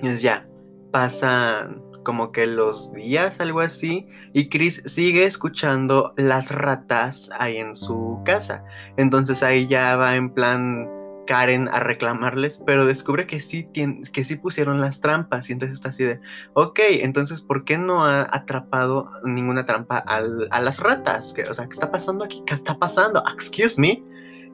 pues 0.01 0.23
ya, 0.23 0.47
pasan 0.93 1.83
como 2.05 2.31
que 2.31 2.47
los 2.47 2.93
días, 2.93 3.41
algo 3.41 3.61
así, 3.61 4.07
y 4.33 4.49
Chris 4.49 4.81
sigue 4.87 5.27
escuchando 5.27 6.15
las 6.17 6.53
ratas 6.53 7.29
ahí 7.37 7.57
en 7.57 7.75
su 7.75 8.23
casa. 8.25 8.63
Entonces 8.97 9.43
ahí 9.43 9.67
ya 9.67 9.97
va 9.97 10.15
en 10.15 10.31
plan 10.31 10.89
Karen 11.27 11.69
a 11.69 11.81
reclamarles, 11.81 12.63
pero 12.65 12.87
descubre 12.87 13.27
que 13.27 13.41
sí, 13.41 13.69
que 13.73 14.25
sí 14.25 14.37
pusieron 14.37 14.81
las 14.81 15.01
trampas 15.01 15.51
y 15.51 15.53
entonces 15.53 15.75
está 15.75 15.91
así 15.91 16.05
de, 16.05 16.21
ok, 16.55 16.79
entonces 17.01 17.43
¿por 17.43 17.65
qué 17.65 17.77
no 17.79 18.05
ha 18.05 18.23
atrapado 18.35 19.11
ninguna 19.25 19.67
trampa 19.67 19.99
a 19.99 20.21
las 20.61 20.81
ratas? 20.81 21.35
o 21.51 21.55
sea, 21.55 21.67
¿qué 21.67 21.73
está 21.73 21.91
pasando 21.91 22.25
aquí? 22.25 22.43
¿Qué 22.47 22.55
está 22.55 22.79
pasando? 22.79 23.23
Excuse 23.33 23.81
me. 23.81 24.03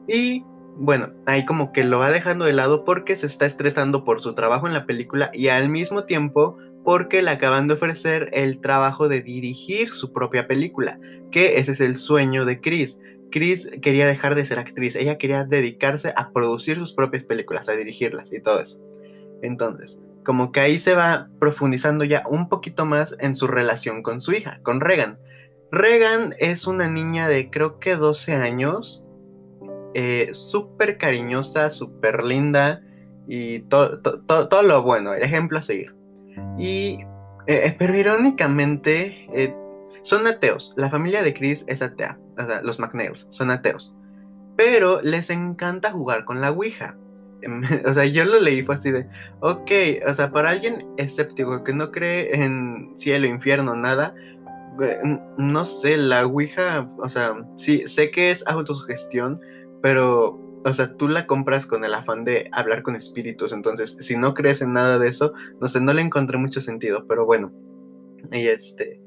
Y 0.07 0.43
bueno, 0.75 1.09
ahí 1.25 1.45
como 1.45 1.71
que 1.71 1.83
lo 1.83 1.99
va 1.99 2.09
dejando 2.09 2.45
de 2.45 2.53
lado 2.53 2.83
porque 2.83 3.15
se 3.15 3.27
está 3.27 3.45
estresando 3.45 4.03
por 4.03 4.21
su 4.21 4.33
trabajo 4.33 4.67
en 4.67 4.73
la 4.73 4.85
película 4.85 5.29
y 5.33 5.49
al 5.49 5.69
mismo 5.69 6.05
tiempo 6.05 6.57
porque 6.83 7.21
le 7.21 7.31
acaban 7.31 7.67
de 7.67 7.75
ofrecer 7.75 8.29
el 8.33 8.59
trabajo 8.59 9.07
de 9.07 9.21
dirigir 9.21 9.91
su 9.91 10.11
propia 10.11 10.47
película, 10.47 10.99
que 11.31 11.57
ese 11.59 11.71
es 11.71 11.81
el 11.81 11.95
sueño 11.95 12.45
de 12.45 12.59
Chris. 12.59 12.99
Chris 13.33 13.67
quería 13.81 14.05
dejar 14.05 14.35
de 14.35 14.45
ser 14.45 14.59
actriz, 14.59 14.95
ella 14.95 15.17
quería 15.17 15.43
dedicarse 15.43 16.13
a 16.15 16.29
producir 16.31 16.77
sus 16.77 16.93
propias 16.93 17.23
películas, 17.23 17.67
a 17.67 17.71
dirigirlas 17.71 18.31
y 18.31 18.39
todo 18.39 18.59
eso. 18.59 18.79
Entonces, 19.41 19.99
como 20.23 20.51
que 20.51 20.59
ahí 20.59 20.77
se 20.77 20.93
va 20.93 21.29
profundizando 21.39 22.03
ya 22.03 22.23
un 22.29 22.47
poquito 22.47 22.85
más 22.85 23.15
en 23.19 23.35
su 23.35 23.47
relación 23.47 24.03
con 24.03 24.21
su 24.21 24.33
hija, 24.33 24.59
con 24.61 24.81
Regan. 24.81 25.17
Regan 25.71 26.35
es 26.37 26.67
una 26.67 26.87
niña 26.87 27.27
de 27.27 27.49
creo 27.49 27.79
que 27.79 27.95
12 27.95 28.35
años, 28.35 29.03
eh, 29.95 30.29
súper 30.31 30.99
cariñosa, 30.99 31.71
súper 31.71 32.23
linda 32.23 32.83
y 33.27 33.61
todo 33.61 34.61
lo 34.63 34.83
bueno, 34.83 35.15
el 35.15 35.23
ejemplo 35.23 35.57
a 35.57 35.63
seguir. 35.63 35.95
Y, 36.59 36.99
eh, 37.47 37.75
pero 37.79 37.97
irónicamente, 37.97 39.27
eh, 39.33 39.55
son 40.03 40.27
ateos. 40.27 40.73
La 40.77 40.91
familia 40.91 41.23
de 41.23 41.33
Chris 41.33 41.65
es 41.67 41.81
atea. 41.81 42.19
O 42.37 42.45
sea, 42.45 42.61
los 42.61 42.79
McNeils 42.79 43.27
son 43.29 43.51
ateos. 43.51 43.97
Pero 44.55 45.01
les 45.01 45.29
encanta 45.29 45.91
jugar 45.91 46.25
con 46.25 46.41
la 46.41 46.51
Ouija. 46.51 46.95
O 47.85 47.93
sea, 47.93 48.05
yo 48.05 48.23
lo 48.23 48.39
leí 48.39 48.63
fue 48.63 48.75
así 48.75 48.89
de, 48.89 49.05
ok, 49.41 49.71
o 50.07 50.13
sea, 50.13 50.31
para 50.31 50.49
alguien 50.49 50.87
escéptico 50.95 51.63
que 51.65 51.73
no 51.73 51.91
cree 51.91 52.41
en 52.41 52.93
cielo, 52.95 53.27
infierno, 53.27 53.75
nada, 53.75 54.15
no 55.37 55.65
sé, 55.65 55.97
la 55.97 56.25
Ouija, 56.25 56.89
o 56.97 57.09
sea, 57.09 57.35
sí, 57.55 57.85
sé 57.87 58.11
que 58.11 58.31
es 58.31 58.45
autosugestión, 58.47 59.39
pero, 59.81 60.39
o 60.63 60.73
sea, 60.73 60.95
tú 60.95 61.07
la 61.07 61.27
compras 61.27 61.65
con 61.65 61.83
el 61.83 61.93
afán 61.93 62.23
de 62.23 62.49
hablar 62.51 62.81
con 62.83 62.95
espíritus, 62.95 63.51
entonces, 63.53 63.97
si 63.99 64.17
no 64.17 64.33
crees 64.33 64.61
en 64.61 64.73
nada 64.73 64.97
de 64.97 65.09
eso, 65.09 65.33
no 65.59 65.67
sé, 65.67 65.81
no 65.81 65.93
le 65.93 66.01
encontré 66.01 66.37
mucho 66.37 66.61
sentido, 66.61 67.05
pero 67.07 67.25
bueno, 67.25 67.51
y 68.31 68.47
este, 68.47 68.99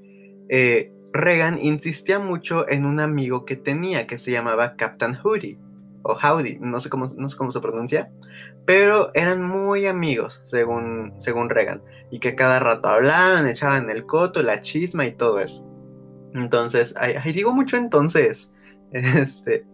eh, 0.48 0.92
Regan 1.12 1.58
insistía 1.60 2.18
mucho 2.18 2.68
en 2.68 2.84
un 2.84 3.00
amigo 3.00 3.44
que 3.44 3.56
tenía 3.56 4.06
que 4.06 4.18
se 4.18 4.30
llamaba 4.30 4.76
Captain 4.76 5.16
Howdy 5.22 5.58
o 6.02 6.16
Howdy, 6.16 6.58
no 6.60 6.78
sé 6.80 6.88
cómo, 6.88 7.08
no 7.16 7.28
sé 7.28 7.36
cómo 7.36 7.52
se 7.52 7.60
pronuncia, 7.60 8.10
pero 8.64 9.10
eran 9.14 9.42
muy 9.42 9.86
amigos, 9.86 10.40
según, 10.44 11.14
según 11.18 11.50
Regan, 11.50 11.82
y 12.10 12.18
que 12.20 12.34
cada 12.34 12.58
rato 12.58 12.88
hablaban, 12.88 13.48
echaban 13.48 13.90
el 13.90 14.06
coto, 14.06 14.42
la 14.42 14.60
chisma 14.60 15.06
y 15.06 15.12
todo 15.12 15.40
eso. 15.40 15.64
Entonces, 16.34 16.94
ahí, 16.96 17.32
digo 17.32 17.52
mucho 17.52 17.76
entonces, 17.76 18.52
este, 18.92 19.64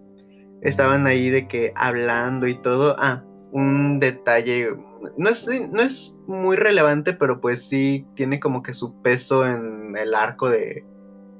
estaban 0.61 1.07
ahí 1.07 1.31
de 1.31 1.49
que 1.49 1.73
hablando 1.75 2.47
y 2.47 2.55
todo. 2.55 2.97
Ah, 2.99 3.25
un 3.51 4.01
detalle, 4.01 4.77
no 5.19 5.29
es, 5.29 5.47
no 5.71 5.83
es 5.83 6.19
muy 6.27 6.57
relevante, 6.57 7.13
pero 7.13 7.41
pues 7.41 7.69
sí 7.69 8.07
tiene 8.15 8.41
como 8.41 8.63
que 8.63 8.73
su 8.73 9.03
peso 9.03 9.47
en 9.47 9.97
el 9.97 10.15
arco 10.15 10.49
de, 10.49 10.85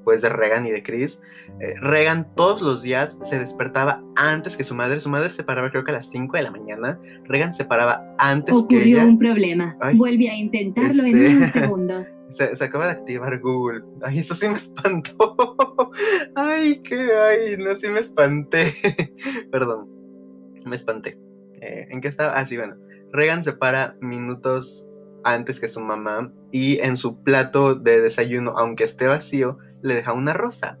pues 0.03 0.21
de 0.21 0.29
Regan 0.29 0.65
y 0.65 0.71
de 0.71 0.83
Chris. 0.83 1.21
Eh, 1.59 1.75
Regan 1.79 2.27
todos 2.35 2.61
los 2.61 2.83
días 2.83 3.17
se 3.23 3.39
despertaba 3.39 4.03
antes 4.15 4.57
que 4.57 4.63
su 4.63 4.75
madre. 4.75 4.99
Su 4.99 5.09
madre 5.09 5.33
se 5.33 5.43
paraba 5.43 5.69
creo 5.69 5.83
que 5.83 5.91
a 5.91 5.95
las 5.95 6.09
5 6.09 6.37
de 6.37 6.43
la 6.43 6.51
mañana. 6.51 6.99
Regan 7.25 7.53
se 7.53 7.65
paraba 7.65 8.05
antes 8.17 8.55
que 8.69 8.83
ella. 8.83 9.03
un 9.03 9.19
problema. 9.19 9.77
Vuelve 9.95 10.29
a 10.29 10.35
intentarlo 10.35 11.03
en 11.03 11.17
este, 11.17 11.37
unos 11.37 11.51
segundos. 11.53 12.15
Se, 12.29 12.63
acaba 12.63 12.85
de 12.85 12.91
activar 12.91 13.39
Google. 13.39 13.83
Ay, 14.03 14.19
eso 14.19 14.35
sí 14.35 14.47
me 14.47 14.57
espantó. 14.57 15.35
ay, 16.35 16.81
qué 16.83 17.09
ay, 17.13 17.57
no, 17.57 17.75
sí 17.75 17.87
me 17.89 17.99
espanté. 17.99 18.73
Perdón, 19.51 19.89
me 20.65 20.75
espanté. 20.75 21.17
Eh, 21.61 21.87
¿En 21.89 22.01
qué 22.01 22.07
estaba? 22.07 22.37
Ah, 22.37 22.45
sí, 22.45 22.57
bueno. 22.57 22.75
Regan 23.11 23.43
se 23.43 23.53
para 23.53 23.95
minutos 24.01 24.87
antes 25.23 25.59
que 25.59 25.67
su 25.67 25.79
mamá 25.79 26.33
y 26.51 26.79
en 26.79 26.97
su 26.97 27.23
plato 27.23 27.75
de 27.75 28.01
desayuno, 28.01 28.55
aunque 28.57 28.83
esté 28.83 29.07
vacío, 29.07 29.57
le 29.83 29.95
deja 29.95 30.13
una 30.13 30.33
rosa. 30.33 30.79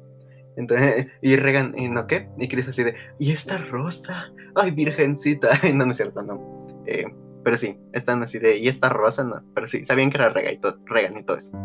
Entonces, 0.55 1.07
y 1.21 1.35
Regan, 1.35 1.73
¿y 1.77 1.89
no 1.89 2.07
qué? 2.07 2.29
Y 2.37 2.47
Chris 2.47 2.67
así 2.67 2.83
de, 2.83 2.95
¿y 3.19 3.31
esta 3.31 3.57
rosa? 3.57 4.31
Ay, 4.55 4.71
virgencita. 4.71 5.49
no, 5.73 5.85
no 5.85 5.91
es 5.91 5.97
cierto, 5.97 6.21
no. 6.23 6.67
Eh, 6.85 7.05
pero 7.43 7.57
sí, 7.57 7.77
están 7.91 8.23
así 8.23 8.39
de, 8.39 8.57
¿y 8.57 8.67
esta 8.69 8.89
rosa? 8.89 9.23
No, 9.23 9.43
pero 9.53 9.67
sí, 9.67 9.83
sabían 9.85 10.09
que 10.09 10.17
era 10.17 10.29
Regan 10.29 10.53
y, 10.53 10.57
todo, 10.57 10.77
Regan 10.85 11.17
y 11.17 11.23
todo 11.23 11.37
eso. 11.37 11.57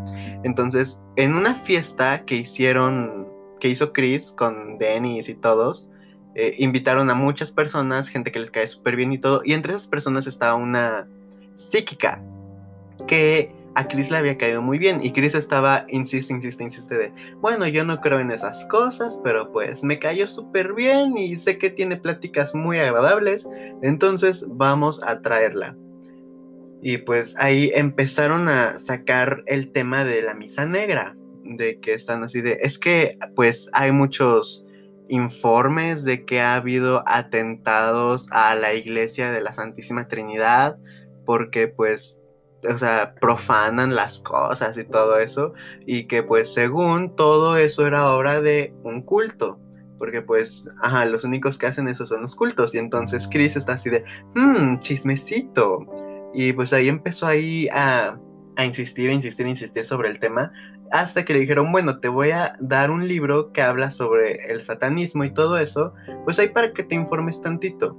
Entonces, 0.42 1.00
en 1.16 1.34
una 1.34 1.54
fiesta 1.62 2.24
que 2.24 2.36
hicieron, 2.36 3.28
que 3.60 3.68
hizo 3.68 3.92
Chris 3.92 4.34
con 4.36 4.78
Dennis 4.78 5.28
y 5.28 5.34
todos, 5.34 5.88
eh, 6.34 6.54
invitaron 6.58 7.10
a 7.10 7.14
muchas 7.14 7.52
personas, 7.52 8.08
gente 8.08 8.32
que 8.32 8.40
les 8.40 8.50
cae 8.50 8.66
súper 8.66 8.96
bien 8.96 9.12
y 9.12 9.18
todo, 9.18 9.42
y 9.44 9.52
entre 9.52 9.72
esas 9.72 9.86
personas 9.86 10.26
estaba 10.26 10.54
una 10.54 11.08
psíquica 11.54 12.22
que 13.06 13.52
a 13.78 13.86
Chris 13.86 14.10
le 14.10 14.16
había 14.16 14.36
caído 14.36 14.60
muy 14.60 14.76
bien 14.76 14.98
y 15.04 15.12
Chris 15.12 15.36
estaba, 15.36 15.86
insiste, 15.86 16.34
insiste, 16.34 16.64
insiste 16.64 16.96
de, 16.96 17.12
bueno, 17.36 17.68
yo 17.68 17.84
no 17.84 18.00
creo 18.00 18.18
en 18.18 18.32
esas 18.32 18.64
cosas, 18.64 19.20
pero 19.22 19.52
pues 19.52 19.84
me 19.84 20.00
cayó 20.00 20.26
súper 20.26 20.74
bien 20.74 21.16
y 21.16 21.36
sé 21.36 21.58
que 21.58 21.70
tiene 21.70 21.96
pláticas 21.96 22.56
muy 22.56 22.80
agradables, 22.80 23.48
entonces 23.82 24.44
vamos 24.48 25.00
a 25.06 25.22
traerla. 25.22 25.76
Y 26.82 26.98
pues 26.98 27.36
ahí 27.38 27.70
empezaron 27.72 28.48
a 28.48 28.78
sacar 28.78 29.44
el 29.46 29.70
tema 29.70 30.04
de 30.04 30.22
la 30.22 30.34
misa 30.34 30.66
negra, 30.66 31.16
de 31.44 31.78
que 31.78 31.94
están 31.94 32.24
así 32.24 32.40
de, 32.40 32.58
es 32.60 32.80
que 32.80 33.16
pues 33.36 33.70
hay 33.72 33.92
muchos 33.92 34.66
informes 35.08 36.02
de 36.02 36.24
que 36.24 36.40
ha 36.40 36.56
habido 36.56 37.04
atentados 37.06 38.26
a 38.32 38.56
la 38.56 38.74
iglesia 38.74 39.30
de 39.30 39.40
la 39.40 39.52
Santísima 39.52 40.08
Trinidad, 40.08 40.78
porque 41.24 41.68
pues 41.68 42.20
o 42.68 42.78
sea, 42.78 43.14
profanan 43.20 43.94
las 43.94 44.18
cosas 44.20 44.76
y 44.78 44.84
todo 44.84 45.18
eso, 45.18 45.52
y 45.86 46.06
que 46.06 46.22
pues 46.22 46.52
según 46.52 47.14
todo 47.16 47.56
eso 47.56 47.86
era 47.86 48.12
obra 48.12 48.40
de 48.40 48.74
un 48.82 49.02
culto, 49.02 49.58
porque 49.98 50.22
pues, 50.22 50.68
ajá, 50.82 51.04
los 51.04 51.24
únicos 51.24 51.58
que 51.58 51.66
hacen 51.66 51.88
eso 51.88 52.06
son 52.06 52.22
los 52.22 52.34
cultos, 52.34 52.74
y 52.74 52.78
entonces 52.78 53.28
Chris 53.30 53.56
está 53.56 53.74
así 53.74 53.90
de, 53.90 54.04
mmm, 54.34 54.78
chismecito, 54.80 55.86
y 56.34 56.52
pues 56.52 56.72
ahí 56.72 56.88
empezó 56.88 57.26
ahí 57.26 57.68
a, 57.68 58.18
a 58.56 58.64
insistir, 58.64 59.10
insistir, 59.10 59.46
insistir 59.46 59.84
sobre 59.84 60.08
el 60.08 60.18
tema, 60.18 60.52
hasta 60.90 61.24
que 61.24 61.34
le 61.34 61.40
dijeron, 61.40 61.70
bueno, 61.70 62.00
te 62.00 62.08
voy 62.08 62.30
a 62.30 62.56
dar 62.60 62.90
un 62.90 63.06
libro 63.06 63.52
que 63.52 63.62
habla 63.62 63.90
sobre 63.90 64.50
el 64.50 64.62
satanismo 64.62 65.24
y 65.24 65.34
todo 65.34 65.58
eso, 65.58 65.92
pues 66.24 66.38
ahí 66.38 66.48
para 66.48 66.72
que 66.72 66.82
te 66.82 66.94
informes 66.94 67.40
tantito. 67.42 67.96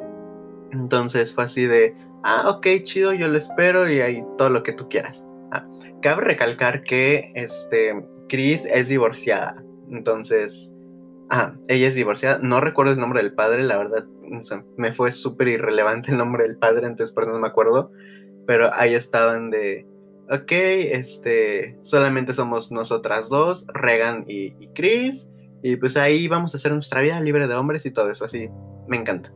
Entonces 0.71 1.33
fue 1.33 1.43
así 1.43 1.65
de, 1.65 1.95
ah, 2.23 2.49
ok, 2.49 2.67
chido, 2.83 3.13
yo 3.13 3.27
lo 3.27 3.37
espero 3.37 3.89
y 3.89 4.01
ahí 4.01 4.23
todo 4.37 4.49
lo 4.49 4.63
que 4.63 4.73
tú 4.73 4.87
quieras. 4.89 5.27
Ah, 5.51 5.65
cabe 6.01 6.23
recalcar 6.23 6.83
que 6.83 7.31
este, 7.35 8.05
Chris 8.27 8.65
es 8.65 8.87
divorciada, 8.89 9.63
entonces, 9.91 10.73
ah, 11.29 11.53
ella 11.67 11.87
es 11.87 11.95
divorciada, 11.95 12.39
no 12.41 12.61
recuerdo 12.61 12.93
el 12.93 12.99
nombre 12.99 13.21
del 13.21 13.33
padre, 13.33 13.63
la 13.63 13.77
verdad, 13.77 14.05
me 14.77 14.93
fue 14.93 15.11
súper 15.11 15.47
irrelevante 15.47 16.11
el 16.11 16.17
nombre 16.17 16.43
del 16.43 16.57
padre, 16.57 16.87
entonces 16.87 17.13
por 17.13 17.27
no 17.27 17.39
me 17.39 17.47
acuerdo, 17.47 17.91
pero 18.45 18.73
ahí 18.73 18.93
estaban 18.93 19.49
de, 19.49 19.85
ok, 20.29 20.51
este, 20.51 21.77
solamente 21.81 22.33
somos 22.33 22.71
nosotras 22.71 23.29
dos, 23.29 23.65
Regan 23.73 24.25
y, 24.27 24.55
y 24.59 24.67
Chris, 24.75 25.31
y 25.61 25.75
pues 25.75 25.97
ahí 25.97 26.27
vamos 26.27 26.53
a 26.53 26.57
hacer 26.57 26.71
nuestra 26.71 27.01
vida 27.01 27.19
libre 27.19 27.47
de 27.47 27.55
hombres 27.55 27.85
y 27.85 27.91
todo 27.91 28.09
eso, 28.09 28.25
así, 28.25 28.49
me 28.87 28.97
encanta. 28.97 29.33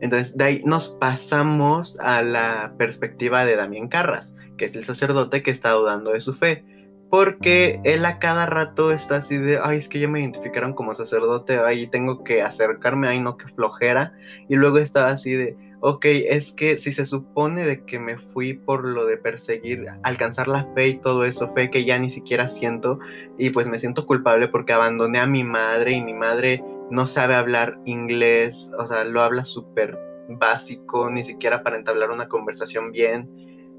Entonces, 0.00 0.36
de 0.36 0.44
ahí 0.44 0.62
nos 0.64 0.88
pasamos 0.88 1.98
a 2.00 2.22
la 2.22 2.74
perspectiva 2.78 3.44
de 3.44 3.56
Damián 3.56 3.88
Carras, 3.88 4.34
que 4.56 4.66
es 4.66 4.76
el 4.76 4.84
sacerdote 4.84 5.42
que 5.42 5.50
está 5.50 5.70
dudando 5.70 6.12
de 6.12 6.20
su 6.20 6.34
fe. 6.34 6.64
Porque 7.10 7.80
él 7.84 8.04
a 8.06 8.18
cada 8.18 8.46
rato 8.46 8.90
está 8.90 9.16
así 9.16 9.36
de, 9.36 9.60
ay, 9.62 9.78
es 9.78 9.88
que 9.88 10.00
ya 10.00 10.08
me 10.08 10.20
identificaron 10.20 10.72
como 10.72 10.94
sacerdote, 10.94 11.58
ay, 11.58 11.86
tengo 11.86 12.24
que 12.24 12.42
acercarme, 12.42 13.08
ay, 13.08 13.20
no, 13.20 13.36
que 13.36 13.46
flojera. 13.48 14.14
Y 14.48 14.56
luego 14.56 14.78
estaba 14.78 15.10
así 15.10 15.32
de, 15.32 15.56
ok, 15.86 16.06
es 16.06 16.50
que 16.50 16.78
si 16.78 16.92
se 16.92 17.04
supone 17.04 17.66
de 17.66 17.84
que 17.84 17.98
me 17.98 18.16
fui 18.16 18.54
por 18.54 18.86
lo 18.86 19.04
de 19.04 19.18
perseguir, 19.18 19.84
alcanzar 20.02 20.48
la 20.48 20.66
fe 20.74 20.88
y 20.88 20.96
todo 20.96 21.26
eso, 21.26 21.52
fe 21.52 21.70
que 21.70 21.84
ya 21.84 21.98
ni 21.98 22.08
siquiera 22.08 22.48
siento, 22.48 22.98
y 23.38 23.50
pues 23.50 23.68
me 23.68 23.78
siento 23.78 24.06
culpable 24.06 24.48
porque 24.48 24.72
abandoné 24.72 25.18
a 25.18 25.26
mi 25.26 25.44
madre 25.44 25.92
y 25.92 26.00
mi 26.00 26.14
madre 26.14 26.64
no 26.90 27.06
sabe 27.06 27.34
hablar 27.34 27.78
inglés, 27.84 28.70
o 28.78 28.86
sea, 28.86 29.04
lo 29.04 29.22
habla 29.22 29.44
súper 29.44 29.98
básico, 30.28 31.10
ni 31.10 31.24
siquiera 31.24 31.62
para 31.62 31.76
entablar 31.76 32.10
una 32.10 32.28
conversación 32.28 32.92
bien. 32.92 33.30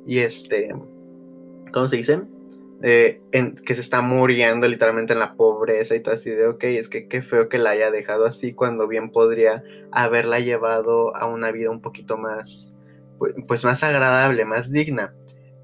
Y 0.05 0.19
este, 0.19 0.73
¿cómo 1.71 1.87
se 1.87 1.97
dice? 1.97 2.21
eh, 2.81 3.21
que 3.65 3.75
se 3.75 3.81
está 3.81 4.01
muriendo 4.01 4.67
literalmente 4.67 5.13
en 5.13 5.19
la 5.19 5.33
pobreza 5.35 5.95
y 5.95 6.01
todo 6.01 6.15
así 6.15 6.29
de, 6.29 6.47
ok, 6.47 6.63
es 6.65 6.89
que 6.89 7.07
qué 7.07 7.21
feo 7.21 7.49
que 7.49 7.57
la 7.57 7.71
haya 7.71 7.91
dejado 7.91 8.25
así 8.25 8.53
cuando 8.53 8.87
bien 8.87 9.11
podría 9.11 9.63
haberla 9.91 10.39
llevado 10.39 11.15
a 11.15 11.25
una 11.25 11.51
vida 11.51 11.71
un 11.71 11.81
poquito 11.81 12.17
más, 12.17 12.75
pues, 13.17 13.33
pues 13.47 13.63
más 13.63 13.83
agradable, 13.83 14.45
más 14.45 14.71
digna. 14.71 15.15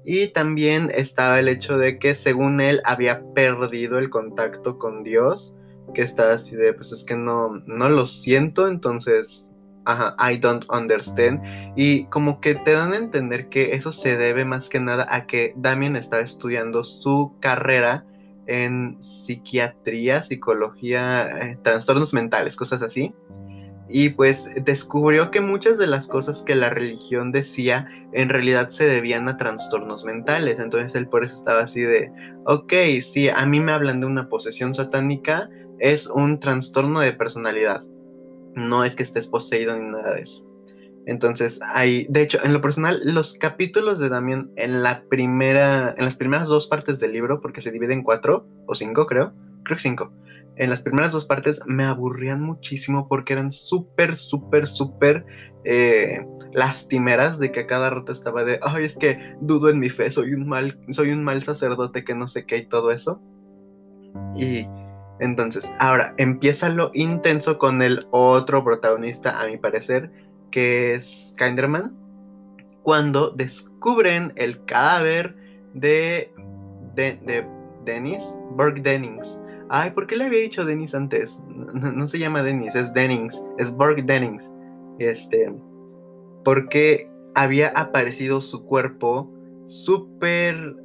Y 0.04 0.28
también 0.28 0.90
estaba 0.92 1.38
el 1.38 1.48
hecho 1.48 1.78
de 1.78 1.98
que 1.98 2.14
según 2.14 2.60
él 2.60 2.80
había 2.84 3.22
perdido 3.34 3.98
el 3.98 4.10
contacto 4.10 4.78
con 4.78 5.04
Dios, 5.04 5.56
que 5.92 6.02
está 6.02 6.32
así 6.32 6.56
de, 6.56 6.72
pues 6.72 6.92
es 6.92 7.04
que 7.04 7.16
no, 7.16 7.62
no 7.66 7.88
lo 7.88 8.06
siento, 8.06 8.68
entonces 8.68 9.52
Ajá, 9.84 10.14
I 10.18 10.38
don't 10.38 10.64
understand. 10.70 11.40
Y 11.76 12.04
como 12.04 12.40
que 12.40 12.54
te 12.54 12.72
dan 12.72 12.92
a 12.92 12.96
entender 12.96 13.48
que 13.48 13.74
eso 13.74 13.92
se 13.92 14.16
debe 14.16 14.44
más 14.44 14.68
que 14.68 14.80
nada 14.80 15.06
a 15.10 15.26
que 15.26 15.54
Damien 15.56 15.96
estaba 15.96 16.22
estudiando 16.22 16.84
su 16.84 17.34
carrera 17.40 18.04
en 18.46 18.96
psiquiatría, 19.00 20.22
psicología, 20.22 21.28
eh, 21.28 21.58
trastornos 21.62 22.14
mentales, 22.14 22.56
cosas 22.56 22.82
así. 22.82 23.12
Y 23.88 24.10
pues 24.10 24.50
descubrió 24.64 25.30
que 25.30 25.40
muchas 25.40 25.76
de 25.78 25.86
las 25.86 26.08
cosas 26.08 26.42
que 26.42 26.54
la 26.54 26.70
religión 26.70 27.30
decía 27.30 27.88
en 28.12 28.28
realidad 28.28 28.68
se 28.68 28.86
debían 28.86 29.28
a 29.28 29.36
trastornos 29.36 30.04
mentales. 30.04 30.60
Entonces 30.60 30.94
él 30.94 31.08
por 31.08 31.24
eso 31.24 31.36
estaba 31.36 31.62
así 31.62 31.82
de, 31.82 32.10
ok, 32.46 32.72
si 33.02 33.28
a 33.28 33.44
mí 33.46 33.60
me 33.60 33.72
hablan 33.72 34.00
de 34.00 34.06
una 34.06 34.28
posesión 34.28 34.74
satánica, 34.74 35.50
es 35.82 36.06
un 36.06 36.40
trastorno 36.40 37.00
de 37.00 37.12
personalidad 37.12 37.84
no 38.54 38.84
es 38.84 38.94
que 38.94 39.02
estés 39.02 39.28
poseído 39.28 39.76
ni 39.76 39.90
nada 39.90 40.14
de 40.14 40.22
eso. 40.22 40.48
Entonces, 41.04 41.60
hay, 41.62 42.06
de 42.08 42.22
hecho, 42.22 42.38
en 42.44 42.52
lo 42.52 42.60
personal, 42.60 43.00
los 43.04 43.34
capítulos 43.34 43.98
de 43.98 44.08
Damien 44.08 44.52
en 44.56 44.82
la 44.82 45.02
primera, 45.08 45.94
en 45.96 46.04
las 46.04 46.16
primeras 46.16 46.46
dos 46.46 46.68
partes 46.68 47.00
del 47.00 47.12
libro, 47.12 47.40
porque 47.40 47.60
se 47.60 47.72
divide 47.72 47.92
en 47.92 48.04
cuatro 48.04 48.46
o 48.66 48.74
cinco, 48.74 49.06
creo, 49.06 49.32
creo 49.64 49.76
que 49.76 49.82
cinco. 49.82 50.12
En 50.54 50.70
las 50.70 50.80
primeras 50.80 51.12
dos 51.12 51.24
partes 51.24 51.62
me 51.66 51.84
aburrían 51.84 52.40
muchísimo 52.40 53.08
porque 53.08 53.32
eran 53.32 53.50
súper, 53.50 54.14
súper, 54.14 54.68
súper 54.68 55.24
eh, 55.64 56.24
lastimeras 56.52 57.38
de 57.40 57.50
que 57.50 57.60
a 57.60 57.66
cada 57.66 57.90
rato 57.90 58.12
estaba 58.12 58.44
de, 58.44 58.60
ay, 58.62 58.84
es 58.84 58.96
que 58.96 59.34
dudo 59.40 59.70
en 59.70 59.80
mi 59.80 59.88
fe, 59.88 60.10
soy 60.10 60.34
un 60.34 60.46
mal, 60.46 60.78
soy 60.90 61.10
un 61.10 61.24
mal 61.24 61.42
sacerdote 61.42 62.04
que 62.04 62.14
no 62.14 62.28
sé 62.28 62.44
qué 62.46 62.58
y 62.58 62.66
todo 62.66 62.92
eso. 62.92 63.20
Y 64.36 64.66
entonces, 65.18 65.70
ahora 65.78 66.14
empieza 66.16 66.68
lo 66.68 66.90
intenso 66.94 67.58
con 67.58 67.82
el 67.82 68.06
otro 68.10 68.64
protagonista, 68.64 69.40
a 69.40 69.46
mi 69.46 69.56
parecer, 69.56 70.10
que 70.50 70.94
es 70.94 71.34
Kinderman, 71.38 71.96
cuando 72.82 73.30
descubren 73.30 74.32
el 74.36 74.64
cadáver 74.64 75.36
de, 75.74 76.32
de, 76.94 77.46
Dennis, 77.84 78.36
Burke 78.56 78.80
Dennings. 78.80 79.40
Ay, 79.68 79.90
¿por 79.92 80.06
qué 80.06 80.16
le 80.16 80.24
había 80.24 80.40
dicho 80.40 80.64
Dennis 80.64 80.94
antes? 80.94 81.42
No, 81.48 82.06
se 82.06 82.18
llama 82.18 82.42
Dennis, 82.42 82.74
es 82.74 82.92
Dennings, 82.92 83.42
es 83.58 83.70
Burke 83.70 84.02
Dennings. 84.02 84.50
Este, 84.98 85.52
porque 86.44 87.08
había 87.34 87.68
aparecido 87.68 88.42
su 88.42 88.64
cuerpo 88.64 89.30
súper, 89.64 90.76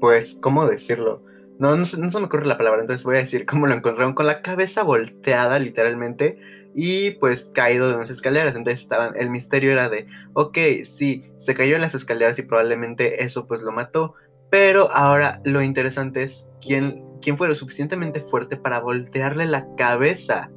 pues, 0.00 0.38
¿cómo 0.40 0.66
decirlo? 0.66 1.22
No, 1.62 1.76
no, 1.76 1.84
se 1.84 1.96
me 1.96 2.08
ocurre 2.08 2.44
la 2.44 2.58
palabra, 2.58 2.80
entonces 2.80 3.04
voy 3.04 3.14
a 3.14 3.20
decir 3.20 3.46
cómo 3.46 3.68
lo 3.68 3.74
encontraron 3.74 4.14
con 4.14 4.26
la 4.26 4.42
cabeza 4.42 4.82
volteada 4.82 5.60
literalmente 5.60 6.40
y 6.74 7.12
pues 7.12 7.52
caído 7.54 7.88
de 7.88 7.94
unas 7.94 8.10
escaleras. 8.10 8.56
Entonces 8.56 8.80
estaban, 8.80 9.14
el 9.14 9.30
misterio 9.30 9.70
era 9.70 9.88
de, 9.88 10.08
ok, 10.32 10.58
sí, 10.82 11.30
se 11.36 11.54
cayó 11.54 11.76
en 11.76 11.82
las 11.82 11.94
escaleras 11.94 12.36
y 12.40 12.42
probablemente 12.42 13.22
eso 13.22 13.46
pues 13.46 13.62
lo 13.62 13.70
mató. 13.70 14.14
Pero 14.50 14.90
ahora 14.90 15.40
lo 15.44 15.62
interesante 15.62 16.24
es 16.24 16.50
quién, 16.60 17.04
quién 17.22 17.38
fue 17.38 17.46
lo 17.46 17.54
suficientemente 17.54 18.22
fuerte 18.22 18.56
para 18.56 18.80
voltearle 18.80 19.46
la 19.46 19.64
cabeza. 19.76 20.50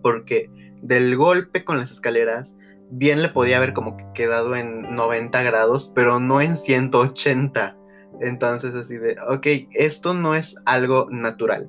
Porque 0.00 0.48
del 0.80 1.18
golpe 1.18 1.64
con 1.64 1.76
las 1.76 1.90
escaleras, 1.90 2.56
bien 2.90 3.20
le 3.20 3.28
podía 3.28 3.58
haber 3.58 3.74
como 3.74 3.98
quedado 4.14 4.56
en 4.56 4.94
90 4.94 5.42
grados, 5.42 5.92
pero 5.94 6.18
no 6.18 6.40
en 6.40 6.56
180. 6.56 7.76
Entonces 8.20 8.74
así 8.74 8.96
de, 8.96 9.16
ok, 9.28 9.46
esto 9.72 10.14
no 10.14 10.34
es 10.34 10.56
algo 10.64 11.08
natural. 11.10 11.68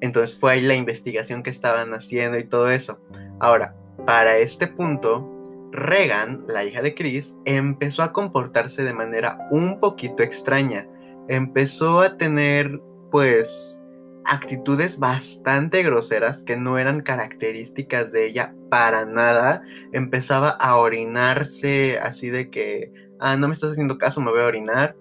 Entonces 0.00 0.38
fue 0.38 0.52
ahí 0.52 0.62
la 0.62 0.74
investigación 0.74 1.42
que 1.42 1.50
estaban 1.50 1.92
haciendo 1.94 2.38
y 2.38 2.44
todo 2.44 2.70
eso. 2.70 3.00
Ahora, 3.40 3.74
para 4.04 4.38
este 4.38 4.66
punto, 4.66 5.32
Regan, 5.72 6.44
la 6.48 6.64
hija 6.64 6.82
de 6.82 6.94
Chris, 6.94 7.36
empezó 7.44 8.02
a 8.02 8.12
comportarse 8.12 8.84
de 8.84 8.92
manera 8.92 9.38
un 9.50 9.80
poquito 9.80 10.22
extraña. 10.22 10.86
Empezó 11.28 12.00
a 12.00 12.16
tener, 12.16 12.80
pues, 13.10 13.82
actitudes 14.24 14.98
bastante 14.98 15.82
groseras 15.82 16.42
que 16.42 16.56
no 16.56 16.78
eran 16.78 17.00
características 17.02 18.12
de 18.12 18.26
ella 18.26 18.54
para 18.70 19.04
nada. 19.06 19.62
Empezaba 19.92 20.50
a 20.50 20.76
orinarse 20.76 21.98
así 21.98 22.30
de 22.30 22.50
que, 22.50 22.92
ah, 23.20 23.36
no 23.36 23.48
me 23.48 23.54
estás 23.54 23.72
haciendo 23.72 23.98
caso, 23.98 24.20
me 24.20 24.30
voy 24.30 24.40
a 24.40 24.46
orinar. 24.46 24.96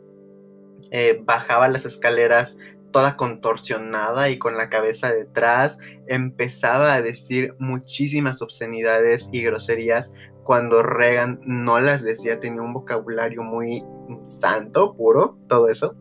Eh, 0.91 1.21
bajaba 1.23 1.67
las 1.67 1.85
escaleras 1.85 2.57
toda 2.91 3.17
contorsionada 3.17 4.29
y 4.29 4.37
con 4.37 4.55
la 4.55 4.69
cabeza 4.69 5.11
detrás, 5.11 5.79
empezaba 6.07 6.93
a 6.93 7.01
decir 7.01 7.53
muchísimas 7.59 8.41
obscenidades 8.41 9.27
y 9.33 9.43
groserías 9.43 10.13
cuando 10.45 10.83
Regan 10.83 11.41
no 11.43 11.79
las 11.79 12.03
decía, 12.03 12.39
tenía 12.39 12.61
un 12.61 12.71
vocabulario 12.71 13.43
muy 13.43 13.83
santo, 14.23 14.95
puro, 14.95 15.39
todo 15.49 15.69
eso. 15.69 15.95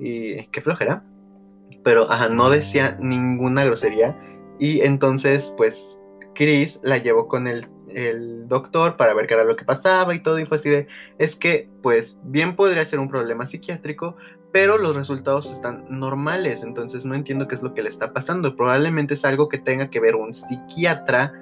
Y 0.00 0.46
qué 0.46 0.62
flojera. 0.62 1.04
Pero 1.84 2.08
no 2.30 2.48
decía 2.48 2.96
ninguna 2.98 3.64
grosería. 3.64 4.18
Y 4.58 4.80
entonces, 4.80 5.52
pues, 5.58 6.00
Chris 6.34 6.80
la 6.82 6.96
llevó 6.96 7.28
con 7.28 7.46
el 7.46 7.66
el 7.94 8.48
doctor 8.48 8.96
para 8.96 9.14
ver 9.14 9.26
qué 9.26 9.34
era 9.34 9.44
lo 9.44 9.56
que 9.56 9.64
pasaba 9.64 10.14
y 10.14 10.22
todo, 10.22 10.38
y 10.38 10.46
fue 10.46 10.56
así 10.56 10.70
de, 10.70 10.86
es 11.18 11.36
que, 11.36 11.68
pues, 11.82 12.18
bien 12.24 12.56
podría 12.56 12.84
ser 12.84 12.98
un 12.98 13.08
problema 13.08 13.46
psiquiátrico, 13.46 14.16
pero 14.52 14.78
los 14.78 14.94
resultados 14.94 15.50
están 15.50 15.84
normales, 15.88 16.62
entonces 16.62 17.04
no 17.04 17.14
entiendo 17.14 17.48
qué 17.48 17.56
es 17.56 17.62
lo 17.62 17.74
que 17.74 17.82
le 17.82 17.88
está 17.88 18.12
pasando. 18.12 18.54
Probablemente 18.54 19.14
es 19.14 19.24
algo 19.24 19.48
que 19.48 19.58
tenga 19.58 19.90
que 19.90 19.98
ver 19.98 20.14
un 20.14 20.32
psiquiatra, 20.32 21.32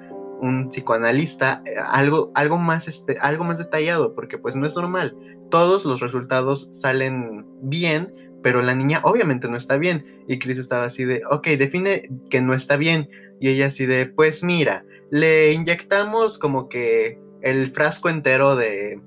un 0.41 0.69
psicoanalista, 0.69 1.61
eh, 1.65 1.75
algo, 1.77 2.31
algo, 2.33 2.57
más, 2.57 2.87
este, 2.87 3.17
algo 3.21 3.43
más 3.43 3.59
detallado, 3.59 4.15
porque 4.15 4.37
pues 4.37 4.55
no 4.55 4.65
es 4.65 4.75
normal. 4.75 5.15
Todos 5.51 5.85
los 5.85 6.01
resultados 6.01 6.69
salen 6.71 7.45
bien, 7.61 8.13
pero 8.41 8.61
la 8.61 8.73
niña 8.73 8.99
obviamente 9.03 9.47
no 9.47 9.57
está 9.57 9.77
bien. 9.77 10.23
Y 10.27 10.39
Chris 10.39 10.57
estaba 10.57 10.85
así 10.85 11.05
de, 11.05 11.21
ok, 11.29 11.49
define 11.49 12.09
que 12.31 12.41
no 12.41 12.55
está 12.55 12.77
bien. 12.77 13.09
Y 13.39 13.49
ella 13.49 13.67
así 13.67 13.85
de, 13.85 14.07
pues 14.07 14.43
mira, 14.43 14.85
le 15.13 15.51
inyectamos 15.51 16.39
como 16.39 16.69
que 16.69 17.19
el 17.43 17.71
frasco 17.71 18.09
entero 18.09 18.55
de, 18.55 18.99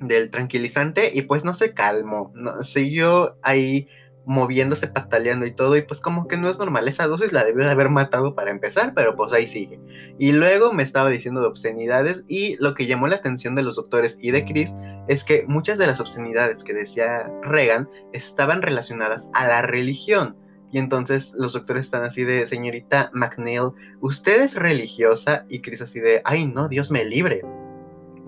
del 0.00 0.30
tranquilizante 0.30 1.10
y 1.12 1.20
pues 1.20 1.44
no 1.44 1.52
se 1.52 1.74
calmó, 1.74 2.32
no, 2.34 2.62
siguió 2.62 3.36
ahí 3.42 3.86
moviéndose, 4.24 4.88
pataleando 4.88 5.44
y 5.44 5.54
todo, 5.54 5.76
y 5.76 5.82
pues 5.82 6.00
como 6.00 6.28
que 6.28 6.38
no 6.38 6.48
es 6.48 6.58
normal, 6.58 6.88
esa 6.88 7.06
dosis 7.08 7.34
la 7.34 7.44
debió 7.44 7.62
de 7.62 7.72
haber 7.72 7.90
matado 7.90 8.34
para 8.34 8.50
empezar, 8.50 8.94
pero 8.94 9.16
pues 9.16 9.34
ahí 9.34 9.46
sigue. 9.46 9.78
Y 10.18 10.32
luego 10.32 10.72
me 10.72 10.82
estaba 10.82 11.10
diciendo 11.10 11.42
de 11.42 11.48
obscenidades 11.48 12.24
y 12.26 12.56
lo 12.56 12.72
que 12.72 12.86
llamó 12.86 13.06
la 13.06 13.16
atención 13.16 13.54
de 13.54 13.64
los 13.64 13.76
doctores 13.76 14.16
y 14.22 14.30
de 14.30 14.46
Chris 14.46 14.74
es 15.08 15.24
que 15.24 15.44
muchas 15.46 15.76
de 15.76 15.86
las 15.86 16.00
obscenidades 16.00 16.64
que 16.64 16.72
decía 16.72 17.30
Reagan 17.42 17.90
estaban 18.14 18.62
relacionadas 18.62 19.28
a 19.34 19.46
la 19.46 19.60
religión. 19.60 20.38
Y 20.74 20.78
entonces 20.78 21.36
los 21.38 21.52
doctores 21.52 21.86
están 21.86 22.02
así 22.02 22.24
de, 22.24 22.48
señorita 22.48 23.08
McNeil, 23.14 23.70
¿usted 24.00 24.42
es 24.42 24.56
religiosa? 24.56 25.46
Y 25.48 25.60
Chris 25.60 25.82
así 25.82 26.00
de, 26.00 26.20
ay 26.24 26.48
no, 26.48 26.66
Dios 26.66 26.90
me 26.90 27.04
libre. 27.04 27.42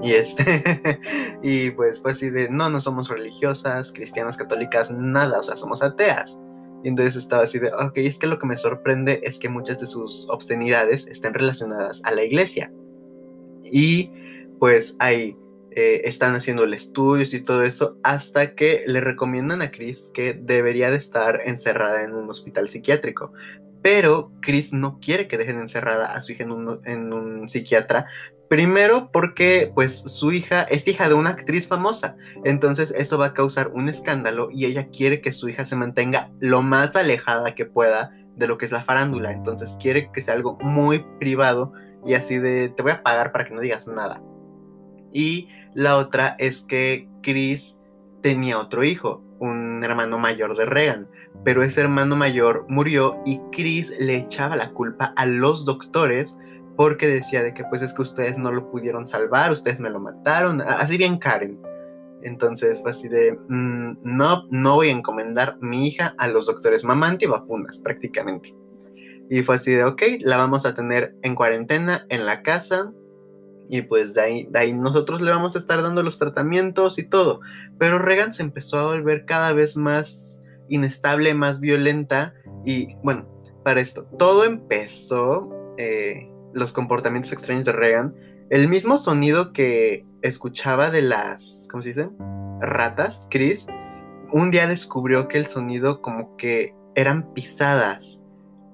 Y 0.01 0.13
este, 0.13 0.63
y 1.43 1.71
pues 1.71 2.01
fue 2.01 2.13
así 2.13 2.31
de, 2.31 2.49
no, 2.49 2.71
no 2.71 2.81
somos 2.81 3.09
religiosas, 3.09 3.93
cristianas, 3.93 4.37
católicas, 4.37 4.93
nada, 4.93 5.41
o 5.41 5.43
sea, 5.43 5.57
somos 5.57 5.83
ateas. 5.83 6.39
Y 6.85 6.89
entonces 6.89 7.17
estaba 7.17 7.43
así 7.43 7.59
de, 7.59 7.73
ok, 7.73 7.97
es 7.97 8.17
que 8.17 8.29
lo 8.29 8.39
que 8.39 8.47
me 8.47 8.57
sorprende 8.57 9.19
es 9.25 9.41
que 9.41 9.49
muchas 9.49 9.81
de 9.81 9.89
sus 9.89 10.29
obscenidades 10.31 11.09
estén 11.09 11.35
relacionadas 11.35 12.01
a 12.05 12.13
la 12.13 12.23
iglesia. 12.23 12.73
Y 13.65 14.13
pues 14.61 14.95
hay 15.01 15.37
eh, 15.79 16.09
están 16.09 16.35
haciendo 16.35 16.65
el 16.65 16.73
estudios 16.73 17.35
y 17.35 17.43
todo 17.43 17.63
eso, 17.63 17.99
hasta 18.03 18.55
que 18.55 18.85
le 18.87 19.01
recomiendan 19.01 19.61
a 19.61 19.71
Chris 19.71 20.11
que 20.15 20.33
debería 20.33 20.91
de 20.91 20.97
estar 20.97 21.41
encerrada 21.45 22.03
en 22.03 22.15
un 22.15 22.31
hospital 22.31 22.67
psiquiátrico. 22.67 23.33
Pero 23.83 24.33
Chris 24.41 24.73
no 24.73 24.99
quiere 25.01 25.29
que 25.29 25.37
dejen 25.37 25.61
encerrada 25.61 26.07
a 26.07 26.21
su 26.23 26.33
hija 26.33 26.45
en 26.45 26.51
un, 26.51 26.81
en 26.87 27.13
un 27.13 27.49
psiquiatra, 27.49 28.07
Primero 28.49 29.11
porque 29.11 29.73
pues 29.75 29.99
su 29.99 30.31
hija 30.33 30.63
es 30.63 30.87
hija 30.87 31.09
de 31.09 31.15
una 31.15 31.31
actriz 31.31 31.67
famosa, 31.67 32.17
entonces 32.45 32.95
eso 32.97 33.19
va 33.19 33.27
a 33.27 33.35
causar 33.35 33.73
un 33.75 33.89
escándalo 33.89 34.49
y 34.53 34.67
ella 34.67 34.89
quiere 34.89 35.21
que 35.21 35.33
su 35.33 35.49
hija 35.49 35.65
se 35.65 35.75
mantenga 35.75 36.31
lo 36.39 36.63
más 36.63 36.95
alejada 36.95 37.57
que 37.57 37.67
pueda 37.67 38.13
de 38.37 38.47
lo 38.47 38.57
que 38.57 38.67
es 38.67 38.73
la 38.73 38.83
farándula, 38.83 39.33
entonces 39.33 39.77
quiere 39.81 40.13
que 40.13 40.23
sea 40.23 40.35
algo 40.35 40.57
muy 40.61 41.05
privado 41.19 41.73
y 42.07 42.15
así 42.15 42.39
de 42.39 42.69
te 42.69 42.83
voy 42.85 42.93
a 42.93 43.03
pagar 43.03 43.33
para 43.33 43.45
que 43.45 43.55
no 43.55 43.61
digas 43.61 43.89
nada. 43.89 44.23
Y 45.17 45.49
la 45.73 45.97
otra 45.97 46.37
es 46.39 46.61
que 46.61 47.09
Chris 47.23 47.81
tenía 48.21 48.59
otro 48.59 48.85
hijo, 48.85 49.23
un 49.39 49.83
hermano 49.83 50.19
mayor 50.19 50.55
de 50.59 50.67
Regan, 50.67 51.09
pero 51.43 51.63
ese 51.63 51.81
hermano 51.81 52.17
mayor 52.17 52.67
murió 52.69 53.23
y 53.25 53.41
Chris 53.51 53.95
le 53.99 54.17
echaba 54.17 54.57
la 54.57 54.73
culpa 54.73 55.15
a 55.17 55.25
los 55.25 55.65
doctores 55.65 56.39
porque 56.77 57.09
decía 57.09 57.43
de 57.43 57.55
que 57.55 57.65
pues 57.65 57.81
es 57.81 57.95
que 57.95 58.03
ustedes 58.03 58.37
no 58.37 58.53
lo 58.53 58.71
pudieron 58.71 59.09
salvar, 59.09 59.53
ustedes 59.53 59.81
me 59.81 59.89
lo 59.89 60.01
mataron, 60.01 60.61
así 60.61 60.99
bien 60.99 61.17
Karen. 61.17 61.59
Entonces 62.21 62.83
fue 62.83 62.91
así 62.91 63.09
de, 63.09 63.39
mm, 63.49 63.97
no, 64.03 64.47
no 64.51 64.75
voy 64.75 64.91
a 64.91 64.93
encomendar 64.93 65.57
mi 65.63 65.89
hija 65.89 66.15
a 66.19 66.29
los 66.29 66.45
doctores, 66.45 66.85
mamá 66.85 67.09
antivacunas 67.09 67.79
prácticamente. 67.79 68.55
Y 69.31 69.43
fue 69.43 69.55
así 69.55 69.73
de, 69.73 69.85
ok, 69.85 70.03
la 70.21 70.37
vamos 70.37 70.67
a 70.67 70.75
tener 70.75 71.17
en 71.23 71.35
cuarentena 71.35 72.05
en 72.11 72.27
la 72.27 72.43
casa, 72.43 72.93
y 73.69 73.83
pues 73.83 74.15
de 74.15 74.21
ahí, 74.21 74.49
de 74.51 74.59
ahí 74.59 74.73
nosotros 74.73 75.21
le 75.21 75.31
vamos 75.31 75.55
a 75.55 75.59
estar 75.59 75.83
dando 75.83 76.03
los 76.03 76.19
tratamientos 76.19 76.99
y 76.99 77.05
todo. 77.05 77.41
Pero 77.79 77.99
Regan 77.99 78.33
se 78.33 78.43
empezó 78.43 78.79
a 78.79 78.87
volver 78.87 79.25
cada 79.25 79.53
vez 79.53 79.77
más 79.77 80.43
inestable, 80.69 81.35
más 81.35 81.61
violenta. 81.61 82.35
Y 82.65 82.95
bueno, 83.03 83.27
para 83.65 83.81
esto, 83.81 84.05
todo 84.19 84.45
empezó, 84.45 85.51
eh, 85.79 86.31
los 86.53 86.73
comportamientos 86.73 87.33
extraños 87.33 87.67
de 87.67 87.73
Regan, 87.73 88.15
el 88.49 88.69
mismo 88.69 88.97
sonido 88.97 89.53
que 89.53 90.07
escuchaba 90.23 90.91
de 90.91 91.03
las, 91.03 91.69
¿cómo 91.71 91.83
se 91.83 91.89
dice? 91.89 92.09
Ratas, 92.61 93.27
Chris, 93.31 93.67
un 94.33 94.51
día 94.51 94.67
descubrió 94.67 95.29
que 95.29 95.39
el 95.39 95.47
sonido 95.47 96.01
como 96.01 96.37
que 96.37 96.75
eran 96.95 97.33
pisadas 97.35 98.25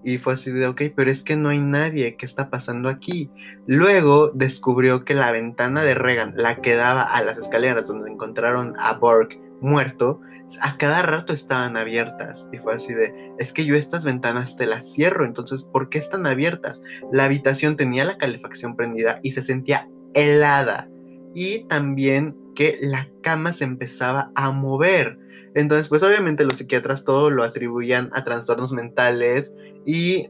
y 0.04 0.18
fue 0.18 0.34
así 0.34 0.50
de, 0.50 0.66
ok, 0.66 0.82
pero 0.94 1.10
es 1.10 1.22
que 1.22 1.36
no 1.36 1.48
hay 1.50 1.58
nadie, 1.58 2.16
¿qué 2.16 2.26
está 2.26 2.50
pasando 2.50 2.88
aquí? 2.88 3.30
Luego 3.66 4.30
descubrió 4.34 5.04
que 5.04 5.14
la 5.14 5.30
ventana 5.30 5.84
de 5.84 5.94
Regan, 5.94 6.34
la 6.36 6.56
que 6.56 6.74
daba 6.74 7.02
a 7.02 7.22
las 7.22 7.38
escaleras 7.38 7.88
donde 7.88 8.10
encontraron 8.10 8.74
a 8.78 8.94
Borg 8.94 9.38
muerto, 9.60 10.20
a 10.60 10.76
cada 10.76 11.02
rato 11.02 11.32
estaban 11.32 11.76
abiertas. 11.76 12.48
Y 12.52 12.58
fue 12.58 12.74
así 12.74 12.92
de, 12.92 13.32
es 13.38 13.52
que 13.52 13.64
yo 13.64 13.76
estas 13.76 14.04
ventanas 14.04 14.56
te 14.56 14.66
las 14.66 14.92
cierro, 14.92 15.24
entonces, 15.24 15.64
¿por 15.64 15.88
qué 15.88 15.98
están 15.98 16.26
abiertas? 16.26 16.82
La 17.12 17.24
habitación 17.24 17.76
tenía 17.76 18.04
la 18.04 18.18
calefacción 18.18 18.76
prendida 18.76 19.20
y 19.22 19.32
se 19.32 19.42
sentía 19.42 19.88
helada. 20.14 20.88
Y 21.34 21.64
también 21.68 22.36
que 22.54 22.78
la 22.82 23.08
cama 23.22 23.52
se 23.52 23.64
empezaba 23.64 24.30
a 24.34 24.50
mover. 24.50 25.18
Entonces, 25.54 25.88
pues 25.88 26.02
obviamente 26.02 26.44
los 26.44 26.58
psiquiatras 26.58 27.04
todo 27.04 27.30
lo 27.30 27.44
atribuían 27.44 28.10
a 28.12 28.24
trastornos 28.24 28.72
mentales 28.72 29.54
y 29.84 30.28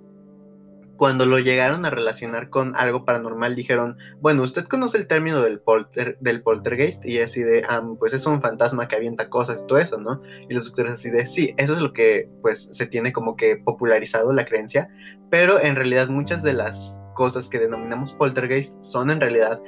cuando 1.03 1.27
lo 1.27 1.41
llegaron 1.41 1.85
a 1.85 1.91
relacionar 1.91 2.49
con 2.49 2.77
algo 2.77 3.05
paranormal 3.05 3.57
dijeron, 3.57 3.99
bueno, 4.21 4.45
usted 4.45 4.67
conoce 4.67 4.99
el 4.99 5.09
término 5.09 5.43
del, 5.43 5.59
polter, 5.59 6.17
del 6.21 6.43
poltergeist 6.43 7.05
y 7.05 7.21
así 7.21 7.43
de, 7.43 7.67
pues 7.99 8.13
es 8.13 8.25
un 8.25 8.41
fantasma 8.41 8.87
que 8.87 8.95
avienta 8.95 9.29
cosas 9.29 9.63
y 9.63 9.67
todo 9.67 9.79
eso, 9.79 9.99
¿no? 9.99 10.23
Y 10.49 10.55
los 10.55 10.67
doctores 10.67 10.93
así 10.93 11.11
de, 11.11 11.27
sí, 11.27 11.55
eso 11.57 11.73
es 11.73 11.81
lo 11.81 11.93
que 11.93 12.29
pues 12.41 12.69
se 12.71 12.87
tiene 12.87 13.13
como 13.13 13.35
que 13.35 13.57
popularizado 13.57 14.33
la 14.33 14.45
creencia, 14.45 14.91
pero 15.29 15.61
en 15.61 15.75
realidad 15.75 16.09
muchas 16.09 16.45
de 16.45 16.53
las 16.53 17.03
cosas 17.15 17.49
que 17.49 17.59
denominamos 17.59 18.13
poltergeist 18.13 18.81
son 18.85 19.11
en 19.11 19.21
realidad 19.21 19.61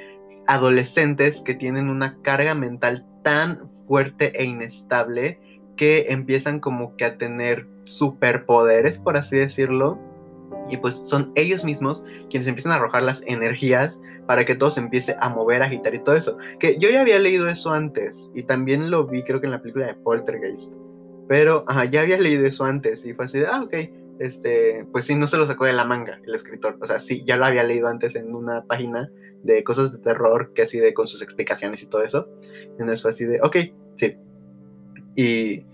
adolescentes 0.47 1.40
que 1.40 1.55
tienen 1.57 1.88
una 1.88 2.17
carga 2.23 2.55
mental 2.55 3.07
tan 3.25 3.74
fuerte 3.87 4.33
e 4.40 4.44
inestable 4.44 5.38
que 5.77 6.07
empiezan 6.11 6.61
como 6.61 6.97
que 6.97 7.05
a 7.05 7.18
tener 7.18 7.66
superpoderes, 7.85 8.99
por 8.99 9.16
así 9.16 9.37
decirlo. 9.37 9.99
Y 10.70 10.77
pues 10.79 10.94
son 10.94 11.33
ellos 11.35 11.64
mismos 11.64 12.05
quienes 12.31 12.49
empiezan 12.49 12.73
a 12.73 12.77
arrojar 12.77 13.03
las 13.03 13.23
energías 13.27 14.01
para 14.27 14.44
que 14.44 14.55
todo 14.55 14.70
se 14.70 14.81
empiece 14.81 15.16
a 15.20 15.29
mover, 15.29 15.62
a 15.62 15.66
agitar 15.66 15.94
y 15.94 15.99
todo 15.99 16.16
eso. 16.16 16.38
Que 16.59 16.79
yo 16.79 16.88
ya 16.90 17.01
había 17.01 17.18
leído 17.18 17.49
eso 17.49 17.73
antes 17.73 18.31
y 18.35 18.44
también 18.44 18.90
lo 18.90 19.07
vi 19.07 19.23
creo 19.25 19.40
que 19.40 19.47
en 19.47 19.53
la 19.53 19.61
película 19.61 19.87
de 19.87 19.94
Poltergeist. 19.94 20.73
Pero 21.29 21.64
ya 21.90 22.03
había 22.03 22.18
leído 22.18 22.47
eso 22.47 22.64
antes 22.64 23.05
y 23.05 23.14
fue 23.14 23.25
así 23.25 23.38
de, 23.38 23.47
ah, 23.47 23.62
ok, 23.62 23.75
este, 24.18 24.87
pues 24.92 25.07
sí, 25.07 25.14
no 25.14 25.27
se 25.27 25.37
lo 25.37 25.47
sacó 25.47 25.64
de 25.64 25.73
la 25.73 25.85
manga 25.85 26.20
el 26.25 26.35
escritor. 26.35 26.79
O 26.81 26.87
sea, 26.87 26.99
sí, 27.01 27.25
ya 27.25 27.37
lo 27.37 27.47
había 27.47 27.64
leído 27.64 27.88
antes 27.88 28.14
en 28.14 28.35
una 28.35 28.64
página 28.64 29.11
de 29.44 29.62
cosas 29.62 29.92
de 29.92 29.98
terror, 29.98 30.52
que 30.54 30.62
así 30.62 30.78
de 30.78 30.92
con 30.92 31.07
sus 31.07 31.22
explicaciones 31.22 31.83
y 31.83 31.87
todo 31.87 32.02
eso. 32.02 32.28
Entonces 32.72 33.02
fue 33.02 33.11
así 33.11 33.24
de, 33.24 33.40
ok, 33.42 33.57
sí, 33.94 34.16
y. 35.14 35.64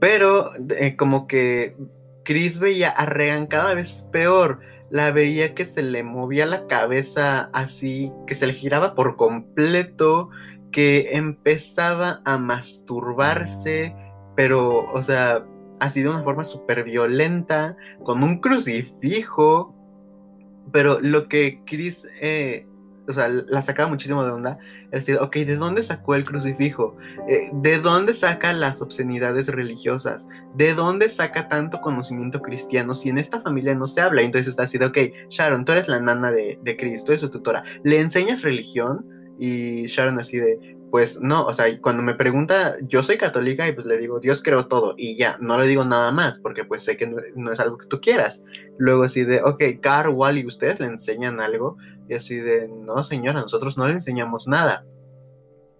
Pero, 0.00 0.50
eh, 0.70 0.96
como 0.96 1.26
que 1.28 1.76
Chris 2.24 2.58
veía 2.58 2.90
a 2.90 3.06
Regan 3.06 3.46
cada 3.46 3.74
vez 3.74 4.08
peor. 4.10 4.60
La 4.90 5.10
veía 5.10 5.54
que 5.54 5.64
se 5.64 5.82
le 5.82 6.02
movía 6.02 6.44
la 6.44 6.66
cabeza 6.66 7.50
así, 7.52 8.12
que 8.26 8.34
se 8.34 8.46
le 8.46 8.52
giraba 8.52 8.94
por 8.94 9.16
completo, 9.16 10.28
que 10.70 11.16
empezaba 11.16 12.20
a 12.24 12.36
masturbarse, 12.36 13.94
pero, 14.36 14.90
o 14.92 15.02
sea, 15.02 15.46
así 15.80 16.02
de 16.02 16.08
una 16.08 16.22
forma 16.22 16.44
súper 16.44 16.84
violenta, 16.84 17.76
con 18.04 18.22
un 18.22 18.40
crucifijo. 18.40 19.74
Pero 20.72 21.00
lo 21.00 21.28
que 21.28 21.62
Chris 21.64 22.08
eh, 22.20 22.66
o 23.08 23.12
sea, 23.12 23.28
la 23.28 23.62
sacaba 23.62 23.88
muchísimo 23.88 24.24
de 24.24 24.30
onda. 24.30 24.58
Decir, 24.90 25.18
ok, 25.20 25.36
¿de 25.36 25.56
dónde 25.56 25.82
sacó 25.82 26.14
el 26.14 26.24
crucifijo? 26.24 26.96
Eh, 27.28 27.50
¿De 27.54 27.78
dónde 27.78 28.14
saca 28.14 28.52
las 28.52 28.82
obscenidades 28.82 29.48
religiosas? 29.48 30.28
¿De 30.54 30.74
dónde 30.74 31.08
saca 31.08 31.48
tanto 31.48 31.80
conocimiento 31.80 32.40
cristiano 32.42 32.94
si 32.94 33.08
en 33.08 33.18
esta 33.18 33.40
familia 33.40 33.74
no 33.74 33.88
se 33.88 34.00
habla? 34.00 34.22
Entonces 34.22 34.48
está 34.48 34.64
así 34.64 34.78
de, 34.78 34.86
ok, 34.86 34.98
Sharon, 35.30 35.64
tú 35.64 35.72
eres 35.72 35.88
la 35.88 36.00
nana 36.00 36.30
de, 36.30 36.58
de 36.62 36.76
Cristo, 36.76 37.12
eres 37.12 37.22
su 37.22 37.30
tutora. 37.30 37.64
¿Le 37.82 38.00
enseñas 38.00 38.42
religión? 38.42 39.06
Y 39.38 39.86
Sharon 39.86 40.18
así 40.20 40.38
de, 40.38 40.76
pues 40.92 41.22
no, 41.22 41.46
o 41.46 41.54
sea, 41.54 41.64
cuando 41.80 42.02
me 42.02 42.14
pregunta, 42.14 42.76
yo 42.82 43.02
soy 43.02 43.16
católica 43.16 43.66
y 43.66 43.72
pues 43.72 43.86
le 43.86 43.96
digo, 43.96 44.20
Dios 44.20 44.42
creó 44.42 44.66
todo 44.66 44.94
y 44.98 45.16
ya, 45.16 45.38
no 45.40 45.58
le 45.58 45.66
digo 45.66 45.86
nada 45.86 46.12
más 46.12 46.38
porque 46.38 46.66
pues 46.66 46.84
sé 46.84 46.98
que 46.98 47.06
no, 47.06 47.50
es 47.50 47.60
algo 47.60 47.78
que 47.78 47.86
tú 47.86 47.98
quieras. 47.98 48.44
Luego 48.76 49.04
así 49.04 49.24
de, 49.24 49.40
ok, 49.42 49.62
Carl, 49.80 50.10
Wally, 50.10 50.44
¿ustedes 50.44 50.80
le 50.80 50.88
enseñan 50.88 51.40
algo? 51.40 51.78
Y 52.12 52.14
así 52.14 52.36
de, 52.36 52.68
no 52.68 53.02
señora, 53.02 53.40
nosotros 53.40 53.78
no 53.78 53.88
le 53.88 53.94
enseñamos 53.94 54.46
nada. 54.46 54.84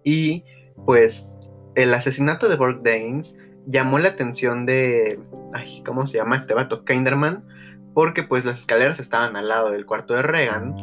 Y 0.03 0.43
pues 0.83 1.37
el 1.75 1.93
asesinato 1.93 2.49
de 2.49 2.55
Borg 2.55 2.81
Danes 2.81 3.37
llamó 3.67 3.99
la 3.99 4.09
atención 4.09 4.65
de, 4.65 5.19
ay, 5.53 5.83
¿cómo 5.85 6.07
se 6.07 6.17
llama 6.17 6.37
este 6.37 6.55
vato? 6.55 6.85
Kinderman, 6.85 7.45
porque 7.93 8.23
pues 8.23 8.45
las 8.45 8.57
escaleras 8.57 8.99
estaban 8.99 9.35
al 9.35 9.47
lado 9.47 9.69
del 9.69 9.85
cuarto 9.85 10.15
de 10.15 10.23
Regan 10.23 10.75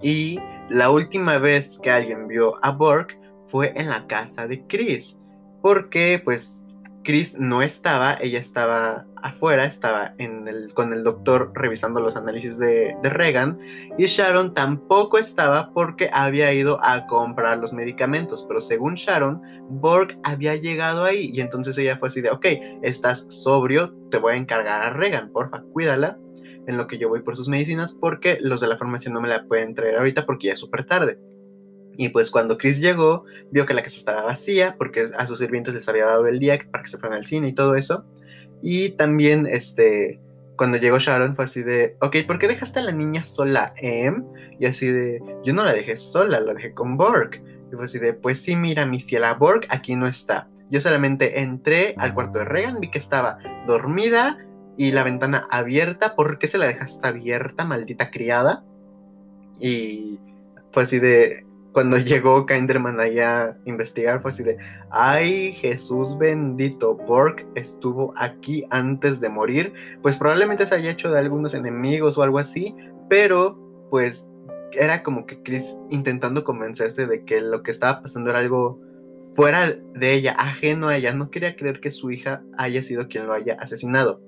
y 0.00 0.38
la 0.68 0.90
última 0.90 1.38
vez 1.38 1.80
que 1.82 1.90
alguien 1.90 2.28
vio 2.28 2.64
a 2.64 2.70
Borg 2.70 3.08
fue 3.48 3.72
en 3.74 3.88
la 3.88 4.06
casa 4.06 4.46
de 4.46 4.64
Chris, 4.68 5.18
porque 5.62 6.22
pues 6.24 6.64
Chris 7.02 7.38
no 7.38 7.62
estaba, 7.62 8.14
ella 8.20 8.38
estaba 8.38 9.06
afuera, 9.22 9.64
estaba 9.64 10.14
en 10.18 10.48
el, 10.48 10.72
con 10.74 10.92
el 10.92 11.02
doctor 11.02 11.52
revisando 11.54 12.00
los 12.00 12.16
análisis 12.16 12.58
de, 12.58 12.96
de, 13.02 13.10
Regan 13.10 13.58
y 13.98 14.06
Sharon 14.06 14.54
tampoco 14.54 15.18
estaba 15.18 15.72
porque 15.72 16.10
había 16.12 16.52
ido 16.52 16.78
a 16.82 17.06
comprar 17.06 17.58
los 17.58 17.72
medicamentos, 17.72 18.44
pero 18.46 18.60
según 18.60 18.94
Sharon, 18.94 19.40
Borg 19.68 20.18
había 20.24 20.56
llegado 20.56 21.04
ahí 21.04 21.30
y 21.32 21.40
entonces 21.40 21.76
ella 21.78 21.98
fue 21.98 22.08
así 22.08 22.20
de, 22.20 22.30
ok, 22.30 22.46
estás 22.82 23.26
sobrio, 23.28 23.94
te 24.10 24.18
voy 24.18 24.34
a 24.34 24.36
encargar 24.36 24.82
a 24.82 24.90
Regan, 24.90 25.30
porfa, 25.32 25.62
cuídala 25.72 26.18
en 26.66 26.76
lo 26.76 26.86
que 26.86 26.98
yo 26.98 27.08
voy 27.08 27.22
por 27.22 27.36
sus 27.36 27.48
medicinas 27.48 27.94
porque 27.94 28.38
los 28.40 28.60
de 28.60 28.68
la 28.68 28.76
farmacia 28.76 29.10
no 29.10 29.20
me 29.20 29.28
la 29.28 29.44
pueden 29.44 29.74
traer 29.74 29.96
ahorita 29.96 30.26
porque 30.26 30.48
ya 30.48 30.52
es 30.54 30.58
súper 30.58 30.84
tarde. 30.84 31.18
Y 31.96 32.08
pues 32.10 32.30
cuando 32.30 32.56
Chris 32.56 32.80
llegó, 32.80 33.24
vio 33.50 33.66
que 33.66 33.74
la 33.74 33.82
casa 33.82 33.96
estaba 33.96 34.22
vacía 34.22 34.76
porque 34.78 35.10
a 35.16 35.26
sus 35.26 35.38
sirvientes 35.38 35.74
les 35.74 35.88
había 35.88 36.06
dado 36.06 36.26
el 36.26 36.38
día 36.38 36.58
para 36.70 36.82
que 36.82 36.90
se 36.90 36.98
fueran 36.98 37.18
al 37.18 37.24
cine 37.24 37.48
y 37.48 37.54
todo 37.54 37.74
eso. 37.74 38.04
Y 38.62 38.90
también, 38.90 39.46
este, 39.46 40.20
cuando 40.56 40.76
llegó 40.76 40.98
Sharon 40.98 41.36
fue 41.36 41.44
así 41.44 41.62
de, 41.62 41.96
ok, 42.00 42.16
¿por 42.26 42.38
qué 42.38 42.48
dejaste 42.48 42.80
a 42.80 42.82
la 42.82 42.92
niña 42.92 43.24
sola, 43.24 43.72
Em? 43.76 44.24
Y 44.58 44.66
así 44.66 44.88
de, 44.88 45.20
yo 45.44 45.54
no 45.54 45.64
la 45.64 45.72
dejé 45.72 45.96
sola, 45.96 46.40
la 46.40 46.54
dejé 46.54 46.72
con 46.72 46.96
Borg. 46.96 47.42
Y 47.72 47.74
fue 47.74 47.84
así 47.84 47.98
de, 47.98 48.12
pues 48.12 48.40
sí, 48.40 48.56
mira, 48.56 48.84
mi 48.84 49.00
ciela 49.00 49.34
Borg 49.34 49.66
aquí 49.70 49.96
no 49.96 50.06
está. 50.06 50.48
Yo 50.70 50.80
solamente 50.80 51.40
entré 51.40 51.94
al 51.98 52.14
cuarto 52.14 52.38
de 52.38 52.44
Regan, 52.44 52.80
vi 52.80 52.90
que 52.90 52.98
estaba 52.98 53.38
dormida 53.66 54.38
y 54.76 54.92
la 54.92 55.02
ventana 55.02 55.46
abierta. 55.50 56.14
¿Por 56.14 56.38
qué 56.38 56.46
se 56.46 56.58
la 56.58 56.66
dejaste 56.66 57.08
abierta, 57.08 57.64
maldita 57.64 58.10
criada? 58.10 58.64
Y 59.58 60.20
fue 60.72 60.84
así 60.84 60.98
de, 60.98 61.44
cuando 61.72 61.98
llegó 61.98 62.46
Kinderman 62.46 63.00
ahí 63.00 63.18
a 63.18 63.56
investigar, 63.64 64.22
fue 64.22 64.30
así 64.30 64.42
de, 64.42 64.56
ay 64.90 65.52
Jesús 65.54 66.16
bendito, 66.18 66.94
Borg 66.94 67.46
estuvo 67.54 68.12
aquí 68.16 68.64
antes 68.70 69.20
de 69.20 69.28
morir, 69.28 69.72
pues 70.02 70.16
probablemente 70.16 70.66
se 70.66 70.74
haya 70.74 70.90
hecho 70.90 71.10
de 71.10 71.18
algunos 71.18 71.54
enemigos 71.54 72.18
o 72.18 72.22
algo 72.22 72.38
así, 72.38 72.74
pero 73.08 73.58
pues 73.90 74.30
era 74.72 75.02
como 75.02 75.26
que 75.26 75.42
Chris 75.42 75.76
intentando 75.90 76.44
convencerse 76.44 77.06
de 77.06 77.24
que 77.24 77.40
lo 77.40 77.62
que 77.62 77.70
estaba 77.70 78.02
pasando 78.02 78.30
era 78.30 78.38
algo 78.38 78.80
fuera 79.34 79.76
de 79.94 80.12
ella, 80.12 80.34
ajeno 80.38 80.88
a 80.88 80.96
ella, 80.96 81.12
no 81.12 81.30
quería 81.30 81.56
creer 81.56 81.80
que 81.80 81.90
su 81.90 82.10
hija 82.10 82.42
haya 82.56 82.82
sido 82.82 83.08
quien 83.08 83.26
lo 83.26 83.32
haya 83.32 83.54
asesinado. 83.54 84.20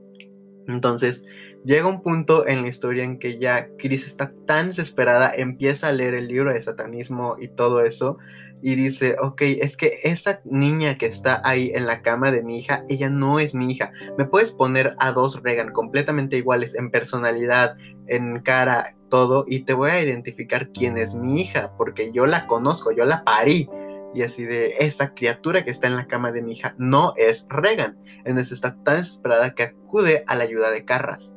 Entonces, 0.68 1.25
llega 1.64 1.87
un 1.87 2.03
punto 2.03 2.46
en 2.46 2.62
la 2.62 2.68
historia 2.68 3.05
en 3.05 3.18
que 3.18 3.38
ya 3.38 3.68
Chris 3.79 4.07
está 4.07 4.33
tan 4.46 4.68
desesperada, 4.68 5.33
empieza 5.35 5.88
a 5.88 5.92
leer 5.92 6.14
el 6.14 6.29
libro 6.29 6.53
de 6.53 6.61
satanismo 6.61 7.37
y 7.38 7.48
todo 7.48 7.85
eso, 7.85 8.18
y 8.64 8.77
dice, 8.77 9.16
ok, 9.20 9.42
es 9.42 9.77
que 9.77 9.98
esa 10.05 10.40
niña 10.44 10.96
que 10.96 11.07
está 11.07 11.42
ahí 11.44 11.72
en 11.75 11.87
la 11.87 12.01
cama 12.01 12.31
de 12.31 12.44
mi 12.44 12.59
hija, 12.59 12.85
ella 12.88 13.11
no 13.11 13.40
es 13.40 13.57
mi 13.57 13.72
hija. 13.72 13.90
Me 14.16 14.25
puedes 14.25 14.53
poner 14.53 14.94
a 15.01 15.11
dos 15.11 15.42
Regan 15.42 15.72
completamente 15.72 16.37
iguales 16.37 16.77
en 16.77 16.92
personalidad, 16.92 17.77
en 18.07 18.40
cara, 18.40 18.94
todo, 19.09 19.44
y 19.48 19.64
te 19.64 19.75
voy 19.75 19.90
a 19.90 20.01
identificar 20.01 20.70
quién 20.70 20.96
es 20.96 21.16
mi 21.16 21.40
hija, 21.40 21.72
porque 21.77 22.12
yo 22.12 22.25
la 22.25 22.46
conozco, 22.46 22.92
yo 22.92 23.05
la 23.05 23.25
parí. 23.25 23.68
Y 24.14 24.22
así 24.22 24.44
de 24.44 24.75
esa 24.79 25.14
criatura 25.14 25.64
que 25.64 25.70
está 25.70 25.87
en 25.87 25.96
la 25.96 26.07
cama 26.07 26.33
de 26.33 26.42
mi 26.42 26.53
hija 26.53 26.75
no 26.79 27.14
es 27.16 27.46
Regan. 27.48 27.98
Entonces 28.25 28.53
está 28.53 28.77
tan 28.83 28.98
desesperada 28.98 29.55
que 29.55 29.62
acude 29.64 30.25
a 30.27 30.35
la 30.35 30.44
ayuda 30.44 30.70
de 30.70 30.85
Carras. 30.85 31.37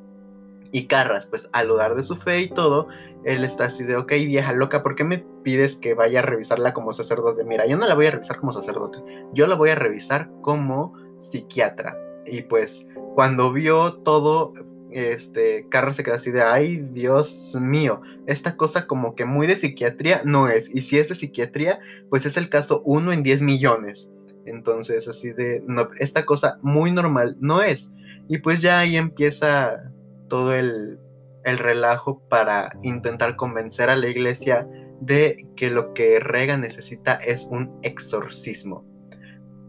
Y 0.72 0.88
Carras, 0.88 1.26
pues 1.26 1.50
al 1.54 1.70
dudar 1.70 1.96
de 1.96 2.04
su 2.04 2.18
fe 2.18 2.42
y 2.42 2.50
todo, 2.50 2.88
él 3.24 3.46
está 3.46 3.66
así 3.66 3.84
de, 3.84 3.96
ok, 3.96 4.12
vieja 4.12 4.52
loca, 4.52 4.84
¿por 4.84 4.96
qué 4.96 5.04
me 5.04 5.20
pides 5.44 5.78
que 5.78 5.94
vaya 5.94 6.20
a 6.20 6.24
revisarla 6.24 6.74
como 6.74 6.92
sacerdote? 6.92 7.46
Mira, 7.46 7.66
yo 7.66 7.78
no 7.78 7.88
la 7.88 7.96
voy 7.96 8.08
a 8.08 8.12
revisar 8.12 8.40
como 8.40 8.52
sacerdote, 8.52 9.00
yo 9.34 9.48
la 9.48 9.56
voy 9.56 9.70
a 9.70 9.76
revisar 9.76 10.30
como 10.42 10.94
psiquiatra. 11.20 11.98
Y 12.26 12.42
pues 12.42 12.88
cuando 13.16 13.54
vio 13.54 13.94
todo, 14.04 14.54
este, 14.96 15.68
Carlos 15.68 15.98
se 15.98 16.04
queda 16.04 16.16
así 16.16 16.32
de, 16.32 16.42
ay, 16.42 16.78
Dios 16.94 17.58
mío, 17.60 18.02
esta 18.28 18.56
cosa 18.56 18.88
como 18.88 19.14
que 19.14 19.26
muy 19.26 19.46
de 19.46 19.58
psiquiatría 19.58 20.22
no 20.24 20.48
es. 20.48 20.74
Y 20.74 20.84
si 20.84 20.98
es 20.98 21.10
de 21.10 21.16
psiquiatría, 21.16 21.80
pues 22.10 22.26
es 22.26 22.38
el 22.38 22.50
caso 22.50 22.82
uno 22.86 23.12
en 23.12 23.22
10 23.22 23.42
millones. 23.42 24.10
Entonces, 24.46 25.10
así 25.10 25.34
de, 25.34 25.62
no, 25.68 25.90
esta 26.00 26.26
cosa 26.26 26.60
muy 26.62 26.92
normal 26.92 27.36
no 27.42 27.62
es. 27.62 27.94
Y 28.30 28.38
pues 28.38 28.62
ya 28.62 28.80
ahí 28.80 28.96
empieza 28.96 29.92
todo 30.30 30.54
el, 30.54 30.98
el 31.44 31.58
relajo 31.58 32.22
para 32.30 32.72
intentar 32.82 33.36
convencer 33.36 33.90
a 33.90 33.98
la 33.98 34.08
iglesia 34.08 34.66
de 35.02 35.46
que 35.58 35.70
lo 35.70 35.94
que 35.94 36.22
Rega 36.22 36.58
necesita 36.58 37.16
es 37.16 37.50
un 37.52 37.78
exorcismo 37.84 38.95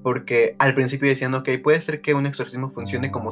porque 0.06 0.54
al 0.60 0.72
principio 0.72 1.08
decían, 1.08 1.34
ok, 1.34 1.48
puede 1.64 1.80
ser 1.80 2.00
que 2.00 2.14
un 2.14 2.26
exorcismo 2.26 2.70
funcione 2.70 3.10
como, 3.10 3.30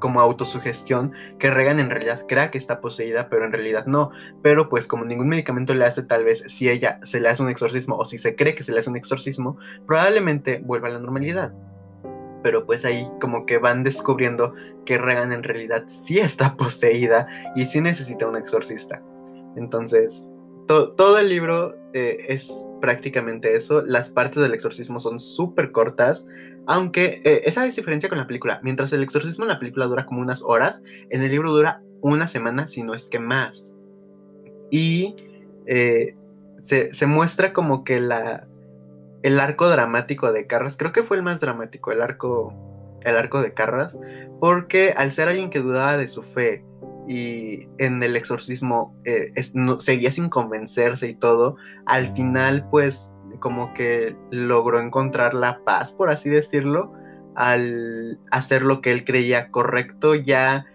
como 0.00 0.20
autosugestión, 0.20 1.12
que 1.38 1.50
Regan 1.50 1.80
en 1.80 1.88
realidad 1.88 2.26
crea 2.28 2.50
que 2.50 2.58
está 2.58 2.82
poseída, 2.82 3.30
pero 3.30 3.46
en 3.46 3.52
realidad 3.52 3.86
no. 3.86 4.10
Pero 4.42 4.68
pues 4.68 4.86
como 4.86 5.06
ningún 5.06 5.28
medicamento 5.28 5.72
le 5.72 5.86
hace, 5.86 6.02
tal 6.02 6.24
vez 6.24 6.44
si 6.46 6.68
ella 6.68 7.00
se 7.04 7.20
le 7.20 7.30
hace 7.30 7.42
un 7.42 7.48
exorcismo 7.48 7.96
o 7.96 8.04
si 8.04 8.18
se 8.18 8.36
cree 8.36 8.54
que 8.54 8.62
se 8.62 8.70
le 8.70 8.80
hace 8.80 8.90
un 8.90 8.98
exorcismo, 8.98 9.56
probablemente 9.86 10.60
vuelva 10.62 10.88
a 10.88 10.90
la 10.90 10.98
normalidad. 10.98 11.54
Pero 12.42 12.66
pues 12.66 12.84
ahí 12.84 13.08
como 13.18 13.46
que 13.46 13.56
van 13.56 13.82
descubriendo 13.82 14.52
que 14.84 14.98
Regan 14.98 15.32
en 15.32 15.42
realidad 15.42 15.84
sí 15.86 16.18
está 16.18 16.54
poseída 16.58 17.28
y 17.56 17.64
sí 17.64 17.80
necesita 17.80 18.26
un 18.26 18.36
exorcista. 18.36 19.02
Entonces, 19.56 20.30
todo 20.66 21.18
el 21.18 21.30
libro 21.30 21.79
eh, 21.92 22.26
es 22.28 22.66
prácticamente 22.80 23.54
eso. 23.54 23.82
Las 23.82 24.10
partes 24.10 24.42
del 24.42 24.54
exorcismo 24.54 25.00
son 25.00 25.18
súper 25.18 25.72
cortas, 25.72 26.26
aunque 26.66 27.20
eh, 27.24 27.42
esa 27.44 27.66
es 27.66 27.76
diferencia 27.76 28.08
con 28.08 28.18
la 28.18 28.26
película. 28.26 28.60
Mientras 28.62 28.92
el 28.92 29.02
exorcismo 29.02 29.44
en 29.44 29.50
la 29.50 29.58
película 29.58 29.86
dura 29.86 30.06
como 30.06 30.20
unas 30.20 30.42
horas, 30.42 30.82
en 31.10 31.22
el 31.22 31.30
libro 31.30 31.52
dura 31.52 31.82
una 32.00 32.26
semana, 32.26 32.66
si 32.66 32.82
no 32.82 32.94
es 32.94 33.08
que 33.08 33.18
más. 33.18 33.76
Y 34.70 35.16
eh, 35.66 36.14
se, 36.62 36.92
se, 36.94 37.06
muestra 37.06 37.52
como 37.52 37.84
que 37.84 38.00
la, 38.00 38.46
el 39.22 39.40
arco 39.40 39.68
dramático 39.68 40.32
de 40.32 40.46
Carras, 40.46 40.76
creo 40.76 40.92
que 40.92 41.02
fue 41.02 41.16
el 41.16 41.22
más 41.22 41.40
dramático, 41.40 41.92
el 41.92 42.02
arco, 42.02 42.54
el 43.02 43.16
arco 43.16 43.42
de 43.42 43.52
Carras, 43.52 43.98
porque 44.38 44.94
al 44.96 45.10
ser 45.10 45.28
alguien 45.28 45.50
que 45.50 45.60
dudaba 45.60 45.96
de 45.96 46.08
su 46.08 46.22
fe, 46.22 46.64
y 47.08 47.68
en 47.78 48.02
el 48.02 48.16
exorcismo 48.16 48.94
eh, 49.04 49.32
seguía 49.78 50.10
sin 50.10 50.28
convencerse 50.28 51.08
y 51.08 51.14
todo, 51.14 51.56
al 51.86 52.14
final 52.14 52.68
pues 52.70 53.14
como 53.38 53.72
que 53.74 54.16
logró 54.30 54.80
encontrar 54.80 55.34
la 55.34 55.62
paz, 55.64 55.92
por 55.92 56.10
así 56.10 56.30
decirlo, 56.30 56.92
al 57.34 58.18
hacer 58.30 58.62
lo 58.62 58.80
que 58.80 58.92
él 58.92 59.04
creía 59.04 59.50
correcto, 59.50 60.14
ya 60.14 60.66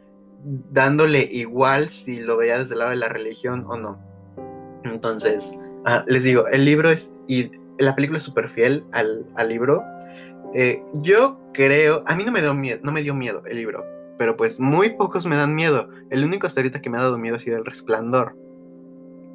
dándole 0.71 1.27
igual 1.31 1.89
si 1.89 2.19
lo 2.19 2.37
veía 2.37 2.57
desde 2.57 2.73
el 2.73 2.79
lado 2.79 2.91
de 2.91 2.97
la 2.97 3.09
religión 3.09 3.65
o 3.67 3.77
no. 3.77 3.99
Entonces, 4.83 5.57
ah, 5.85 6.03
les 6.07 6.23
digo, 6.23 6.47
el 6.47 6.65
libro 6.65 6.91
es, 6.91 7.13
y 7.27 7.51
la 7.77 7.95
película 7.95 8.17
es 8.17 8.23
súper 8.23 8.49
fiel 8.49 8.85
al, 8.91 9.25
libro. 9.47 9.83
Eh, 10.53 10.81
yo 11.01 11.39
creo, 11.53 12.03
a 12.07 12.15
mí 12.15 12.23
no 12.23 12.31
me 12.31 12.41
dio 12.41 12.53
miedo, 12.53 12.79
no 12.83 12.91
me 12.91 13.01
dio 13.01 13.13
miedo 13.13 13.43
el 13.45 13.57
libro 13.57 13.94
pero 14.17 14.37
pues 14.37 14.59
muy 14.59 14.91
pocos 14.91 15.25
me 15.25 15.35
dan 15.35 15.55
miedo. 15.55 15.89
El 16.09 16.23
único 16.23 16.47
hasta 16.47 16.61
ahorita 16.61 16.81
que 16.81 16.89
me 16.89 16.97
ha 16.97 17.01
dado 17.01 17.17
miedo 17.17 17.35
ha 17.35 17.39
sido 17.39 17.57
el 17.57 17.65
resplandor. 17.65 18.35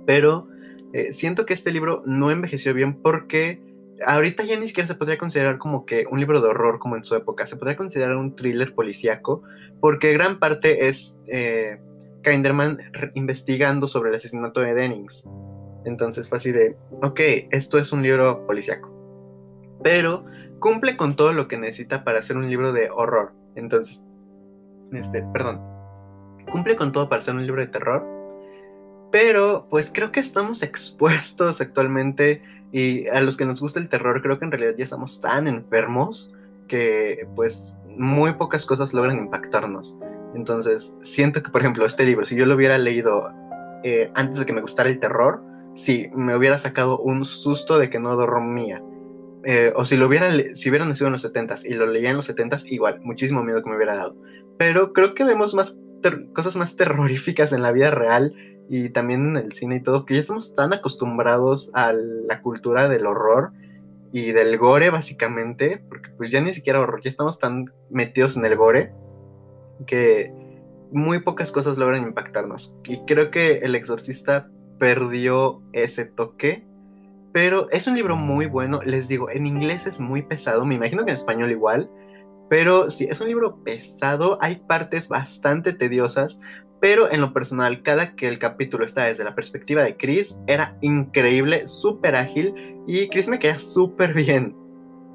Pero 0.06 0.48
eh, 0.92 1.12
siento 1.12 1.46
que 1.46 1.54
este 1.54 1.72
libro 1.72 2.02
no 2.06 2.30
envejeció 2.30 2.74
bien 2.74 2.94
porque 2.94 3.62
ahorita 4.06 4.44
ya 4.44 4.58
ni 4.58 4.66
siquiera 4.66 4.86
se 4.86 4.94
podría 4.94 5.18
considerar 5.18 5.58
como 5.58 5.84
que 5.84 6.04
un 6.10 6.18
libro 6.20 6.40
de 6.40 6.48
horror 6.48 6.78
como 6.78 6.96
en 6.96 7.04
su 7.04 7.14
época. 7.14 7.46
Se 7.46 7.56
podría 7.56 7.76
considerar 7.76 8.16
un 8.16 8.34
thriller 8.34 8.74
policíaco 8.74 9.42
porque 9.80 10.12
gran 10.12 10.38
parte 10.38 10.88
es 10.88 11.18
eh, 11.26 11.78
Kinderman 12.22 12.78
investigando 13.14 13.86
sobre 13.88 14.10
el 14.10 14.16
asesinato 14.16 14.60
de 14.60 14.74
Dennings. 14.74 15.28
Entonces 15.84 16.28
fue 16.28 16.36
así 16.36 16.52
de, 16.52 16.76
ok, 17.02 17.20
esto 17.50 17.78
es 17.78 17.92
un 17.92 18.02
libro 18.02 18.46
policíaco. 18.46 18.90
Pero 19.82 20.24
cumple 20.58 20.96
con 20.96 21.16
todo 21.16 21.32
lo 21.32 21.48
que 21.48 21.56
necesita 21.56 22.04
para 22.04 22.18
hacer 22.18 22.36
un 22.36 22.48
libro 22.48 22.72
de 22.72 22.90
horror. 22.90 23.32
Entonces, 23.56 24.04
este, 24.92 25.22
perdón, 25.32 25.60
cumple 26.50 26.76
con 26.76 26.92
todo 26.92 27.08
para 27.08 27.22
ser 27.22 27.34
un 27.34 27.46
libro 27.46 27.60
de 27.60 27.68
terror, 27.68 28.06
pero 29.10 29.66
pues 29.70 29.90
creo 29.92 30.12
que 30.12 30.20
estamos 30.20 30.62
expuestos 30.62 31.60
actualmente 31.60 32.42
y 32.72 33.08
a 33.08 33.20
los 33.20 33.36
que 33.36 33.44
nos 33.44 33.60
gusta 33.60 33.80
el 33.80 33.88
terror 33.88 34.22
creo 34.22 34.38
que 34.38 34.44
en 34.44 34.52
realidad 34.52 34.74
ya 34.76 34.84
estamos 34.84 35.20
tan 35.20 35.48
enfermos 35.48 36.32
que 36.68 37.26
pues 37.34 37.76
muy 37.88 38.34
pocas 38.34 38.64
cosas 38.64 38.94
logran 38.94 39.18
impactarnos. 39.18 39.96
Entonces 40.34 40.96
siento 41.02 41.42
que 41.42 41.50
por 41.50 41.62
ejemplo 41.62 41.84
este 41.84 42.04
libro, 42.04 42.24
si 42.24 42.36
yo 42.36 42.46
lo 42.46 42.54
hubiera 42.54 42.78
leído 42.78 43.32
eh, 43.82 44.10
antes 44.14 44.38
de 44.38 44.46
que 44.46 44.52
me 44.52 44.60
gustara 44.60 44.88
el 44.88 45.00
terror, 45.00 45.42
sí, 45.74 46.08
me 46.14 46.36
hubiera 46.36 46.58
sacado 46.58 46.98
un 46.98 47.24
susto 47.24 47.78
de 47.78 47.90
que 47.90 47.98
no 47.98 48.14
dormía. 48.14 48.82
Eh, 49.42 49.72
o 49.74 49.86
si 49.86 49.96
lo 49.96 50.06
hubiera, 50.06 50.30
si 50.54 50.68
hubiera 50.68 50.84
nacido 50.84 51.06
en 51.06 51.14
los 51.14 51.24
70s 51.24 51.64
y 51.64 51.72
lo 51.72 51.86
leía 51.86 52.10
en 52.10 52.16
los 52.16 52.28
70s, 52.28 52.70
igual, 52.70 53.00
muchísimo 53.02 53.42
miedo 53.42 53.62
que 53.62 53.70
me 53.70 53.76
hubiera 53.76 53.96
dado 53.96 54.14
pero 54.60 54.92
creo 54.92 55.14
que 55.14 55.24
vemos 55.24 55.54
más 55.54 55.78
cosas 56.34 56.54
más 56.54 56.76
terroríficas 56.76 57.54
en 57.54 57.62
la 57.62 57.72
vida 57.72 57.90
real 57.90 58.34
y 58.68 58.90
también 58.90 59.28
en 59.28 59.36
el 59.38 59.52
cine 59.54 59.76
y 59.76 59.82
todo, 59.82 60.04
que 60.04 60.12
ya 60.12 60.20
estamos 60.20 60.54
tan 60.54 60.74
acostumbrados 60.74 61.70
a 61.72 61.94
la 61.94 62.42
cultura 62.42 62.90
del 62.90 63.06
horror 63.06 63.52
y 64.12 64.32
del 64.32 64.58
gore 64.58 64.90
básicamente, 64.90 65.82
porque 65.88 66.10
pues 66.10 66.30
ya 66.30 66.42
ni 66.42 66.52
siquiera 66.52 66.78
horror, 66.78 67.00
ya 67.02 67.08
estamos 67.08 67.38
tan 67.38 67.72
metidos 67.88 68.36
en 68.36 68.44
el 68.44 68.54
gore 68.54 68.92
que 69.86 70.30
muy 70.92 71.20
pocas 71.20 71.52
cosas 71.52 71.78
logran 71.78 72.02
impactarnos. 72.02 72.76
Y 72.84 72.98
creo 73.06 73.30
que 73.30 73.60
El 73.60 73.74
Exorcista 73.74 74.50
perdió 74.78 75.62
ese 75.72 76.04
toque, 76.04 76.66
pero 77.32 77.66
es 77.70 77.86
un 77.86 77.94
libro 77.94 78.14
muy 78.14 78.44
bueno, 78.44 78.80
les 78.84 79.08
digo, 79.08 79.30
en 79.30 79.46
inglés 79.46 79.86
es 79.86 80.00
muy 80.00 80.20
pesado, 80.20 80.66
me 80.66 80.74
imagino 80.74 81.06
que 81.06 81.12
en 81.12 81.16
español 81.16 81.50
igual, 81.50 81.90
pero 82.50 82.90
sí, 82.90 83.06
es 83.08 83.20
un 83.20 83.28
libro 83.28 83.62
pesado, 83.62 84.36
hay 84.40 84.56
partes 84.56 85.08
bastante 85.08 85.72
tediosas, 85.72 86.40
pero 86.80 87.10
en 87.10 87.20
lo 87.20 87.32
personal, 87.32 87.82
cada 87.82 88.16
que 88.16 88.26
el 88.26 88.40
capítulo 88.40 88.84
está 88.84 89.04
desde 89.04 89.22
la 89.22 89.36
perspectiva 89.36 89.84
de 89.84 89.96
Chris, 89.96 90.36
era 90.48 90.76
increíble, 90.80 91.66
súper 91.68 92.16
ágil 92.16 92.52
y 92.88 93.08
Chris 93.08 93.28
me 93.28 93.38
queda 93.38 93.56
súper 93.56 94.14
bien. 94.14 94.56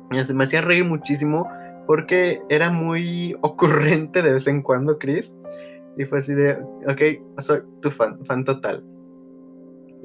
Me 0.10 0.44
hacía 0.44 0.62
reír 0.62 0.86
muchísimo 0.86 1.46
porque 1.86 2.42
era 2.48 2.72
muy 2.72 3.36
ocurrente 3.42 4.22
de 4.22 4.32
vez 4.32 4.48
en 4.48 4.62
cuando 4.62 4.98
Chris. 4.98 5.36
Y 5.98 6.06
fue 6.06 6.20
así 6.20 6.34
de, 6.34 6.54
ok, 6.88 7.42
soy 7.42 7.64
tu 7.82 7.92
fan, 7.92 8.24
fan 8.26 8.46
total. 8.46 8.82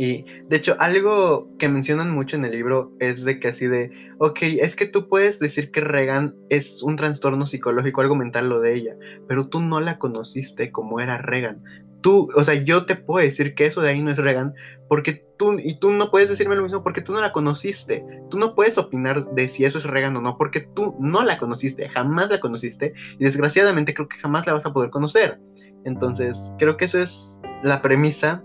Y 0.02 0.24
de 0.48 0.56
hecho, 0.56 0.76
algo 0.78 1.50
que 1.58 1.68
mencionan 1.68 2.10
mucho 2.10 2.34
en 2.34 2.46
el 2.46 2.52
libro 2.52 2.90
es 3.00 3.22
de 3.26 3.38
que 3.38 3.48
así 3.48 3.66
de, 3.66 3.90
ok, 4.16 4.38
es 4.40 4.74
que 4.74 4.86
tú 4.86 5.10
puedes 5.10 5.38
decir 5.38 5.70
que 5.70 5.82
Regan 5.82 6.34
es 6.48 6.82
un 6.82 6.96
trastorno 6.96 7.46
psicológico, 7.46 8.00
algo 8.00 8.16
mental 8.16 8.48
lo 8.48 8.62
de 8.62 8.74
ella, 8.76 8.96
pero 9.28 9.48
tú 9.48 9.60
no 9.60 9.78
la 9.78 9.98
conociste 9.98 10.72
como 10.72 11.00
era 11.00 11.18
Regan. 11.18 11.62
Tú, 12.00 12.30
o 12.34 12.44
sea, 12.44 12.54
yo 12.54 12.86
te 12.86 12.96
puedo 12.96 13.22
decir 13.22 13.54
que 13.54 13.66
eso 13.66 13.82
de 13.82 13.90
ahí 13.90 14.02
no 14.02 14.10
es 14.10 14.16
Regan, 14.16 14.54
porque 14.88 15.22
tú, 15.36 15.58
y 15.58 15.78
tú 15.78 15.90
no 15.90 16.10
puedes 16.10 16.30
decirme 16.30 16.56
lo 16.56 16.62
mismo 16.62 16.82
porque 16.82 17.02
tú 17.02 17.12
no 17.12 17.20
la 17.20 17.32
conociste. 17.32 18.02
Tú 18.30 18.38
no 18.38 18.54
puedes 18.54 18.78
opinar 18.78 19.26
de 19.34 19.48
si 19.48 19.66
eso 19.66 19.76
es 19.76 19.84
Regan 19.84 20.16
o 20.16 20.22
no, 20.22 20.38
porque 20.38 20.60
tú 20.60 20.96
no 20.98 21.22
la 21.24 21.36
conociste, 21.36 21.90
jamás 21.90 22.30
la 22.30 22.40
conociste, 22.40 22.94
y 23.18 23.24
desgraciadamente 23.24 23.92
creo 23.92 24.08
que 24.08 24.16
jamás 24.16 24.46
la 24.46 24.54
vas 24.54 24.64
a 24.64 24.72
poder 24.72 24.88
conocer. 24.88 25.38
Entonces, 25.84 26.54
creo 26.58 26.78
que 26.78 26.86
eso 26.86 26.98
es 26.98 27.38
la 27.62 27.82
premisa 27.82 28.42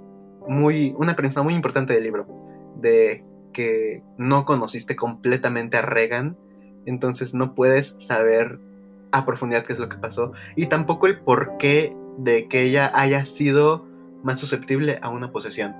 muy, 0.47 0.93
una 0.97 1.15
premisa 1.15 1.41
muy 1.41 1.53
importante 1.53 1.93
del 1.93 2.03
libro, 2.03 2.27
de 2.77 3.23
que 3.53 4.03
no 4.17 4.45
conociste 4.45 4.95
completamente 4.95 5.77
a 5.77 5.81
Regan, 5.81 6.37
entonces 6.85 7.33
no 7.33 7.55
puedes 7.55 7.95
saber 7.99 8.59
a 9.11 9.25
profundidad 9.25 9.63
qué 9.65 9.73
es 9.73 9.79
lo 9.79 9.87
que 9.87 9.97
pasó 9.97 10.33
y 10.55 10.67
tampoco 10.67 11.07
el 11.07 11.19
porqué 11.19 11.95
de 12.17 12.47
que 12.47 12.63
ella 12.63 12.91
haya 12.93 13.23
sido 13.25 13.85
más 14.23 14.39
susceptible 14.39 14.99
a 15.01 15.09
una 15.09 15.31
posesión. 15.31 15.73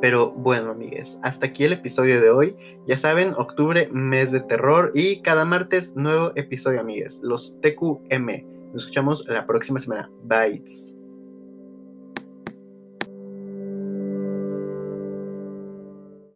Pero 0.00 0.32
bueno, 0.32 0.72
amigues, 0.72 1.18
hasta 1.22 1.46
aquí 1.46 1.64
el 1.64 1.72
episodio 1.72 2.20
de 2.20 2.30
hoy. 2.30 2.56
Ya 2.86 2.96
saben, 2.96 3.32
octubre, 3.36 3.88
mes 3.92 4.32
de 4.32 4.40
terror 4.40 4.90
y 4.94 5.22
cada 5.22 5.44
martes 5.44 5.96
nuevo 5.96 6.32
episodio, 6.34 6.80
amigues. 6.80 7.20
Los 7.22 7.58
TQM. 7.62 8.72
Nos 8.72 8.82
escuchamos 8.82 9.24
la 9.28 9.46
próxima 9.46 9.78
semana. 9.78 10.10
Bye. 10.24 10.62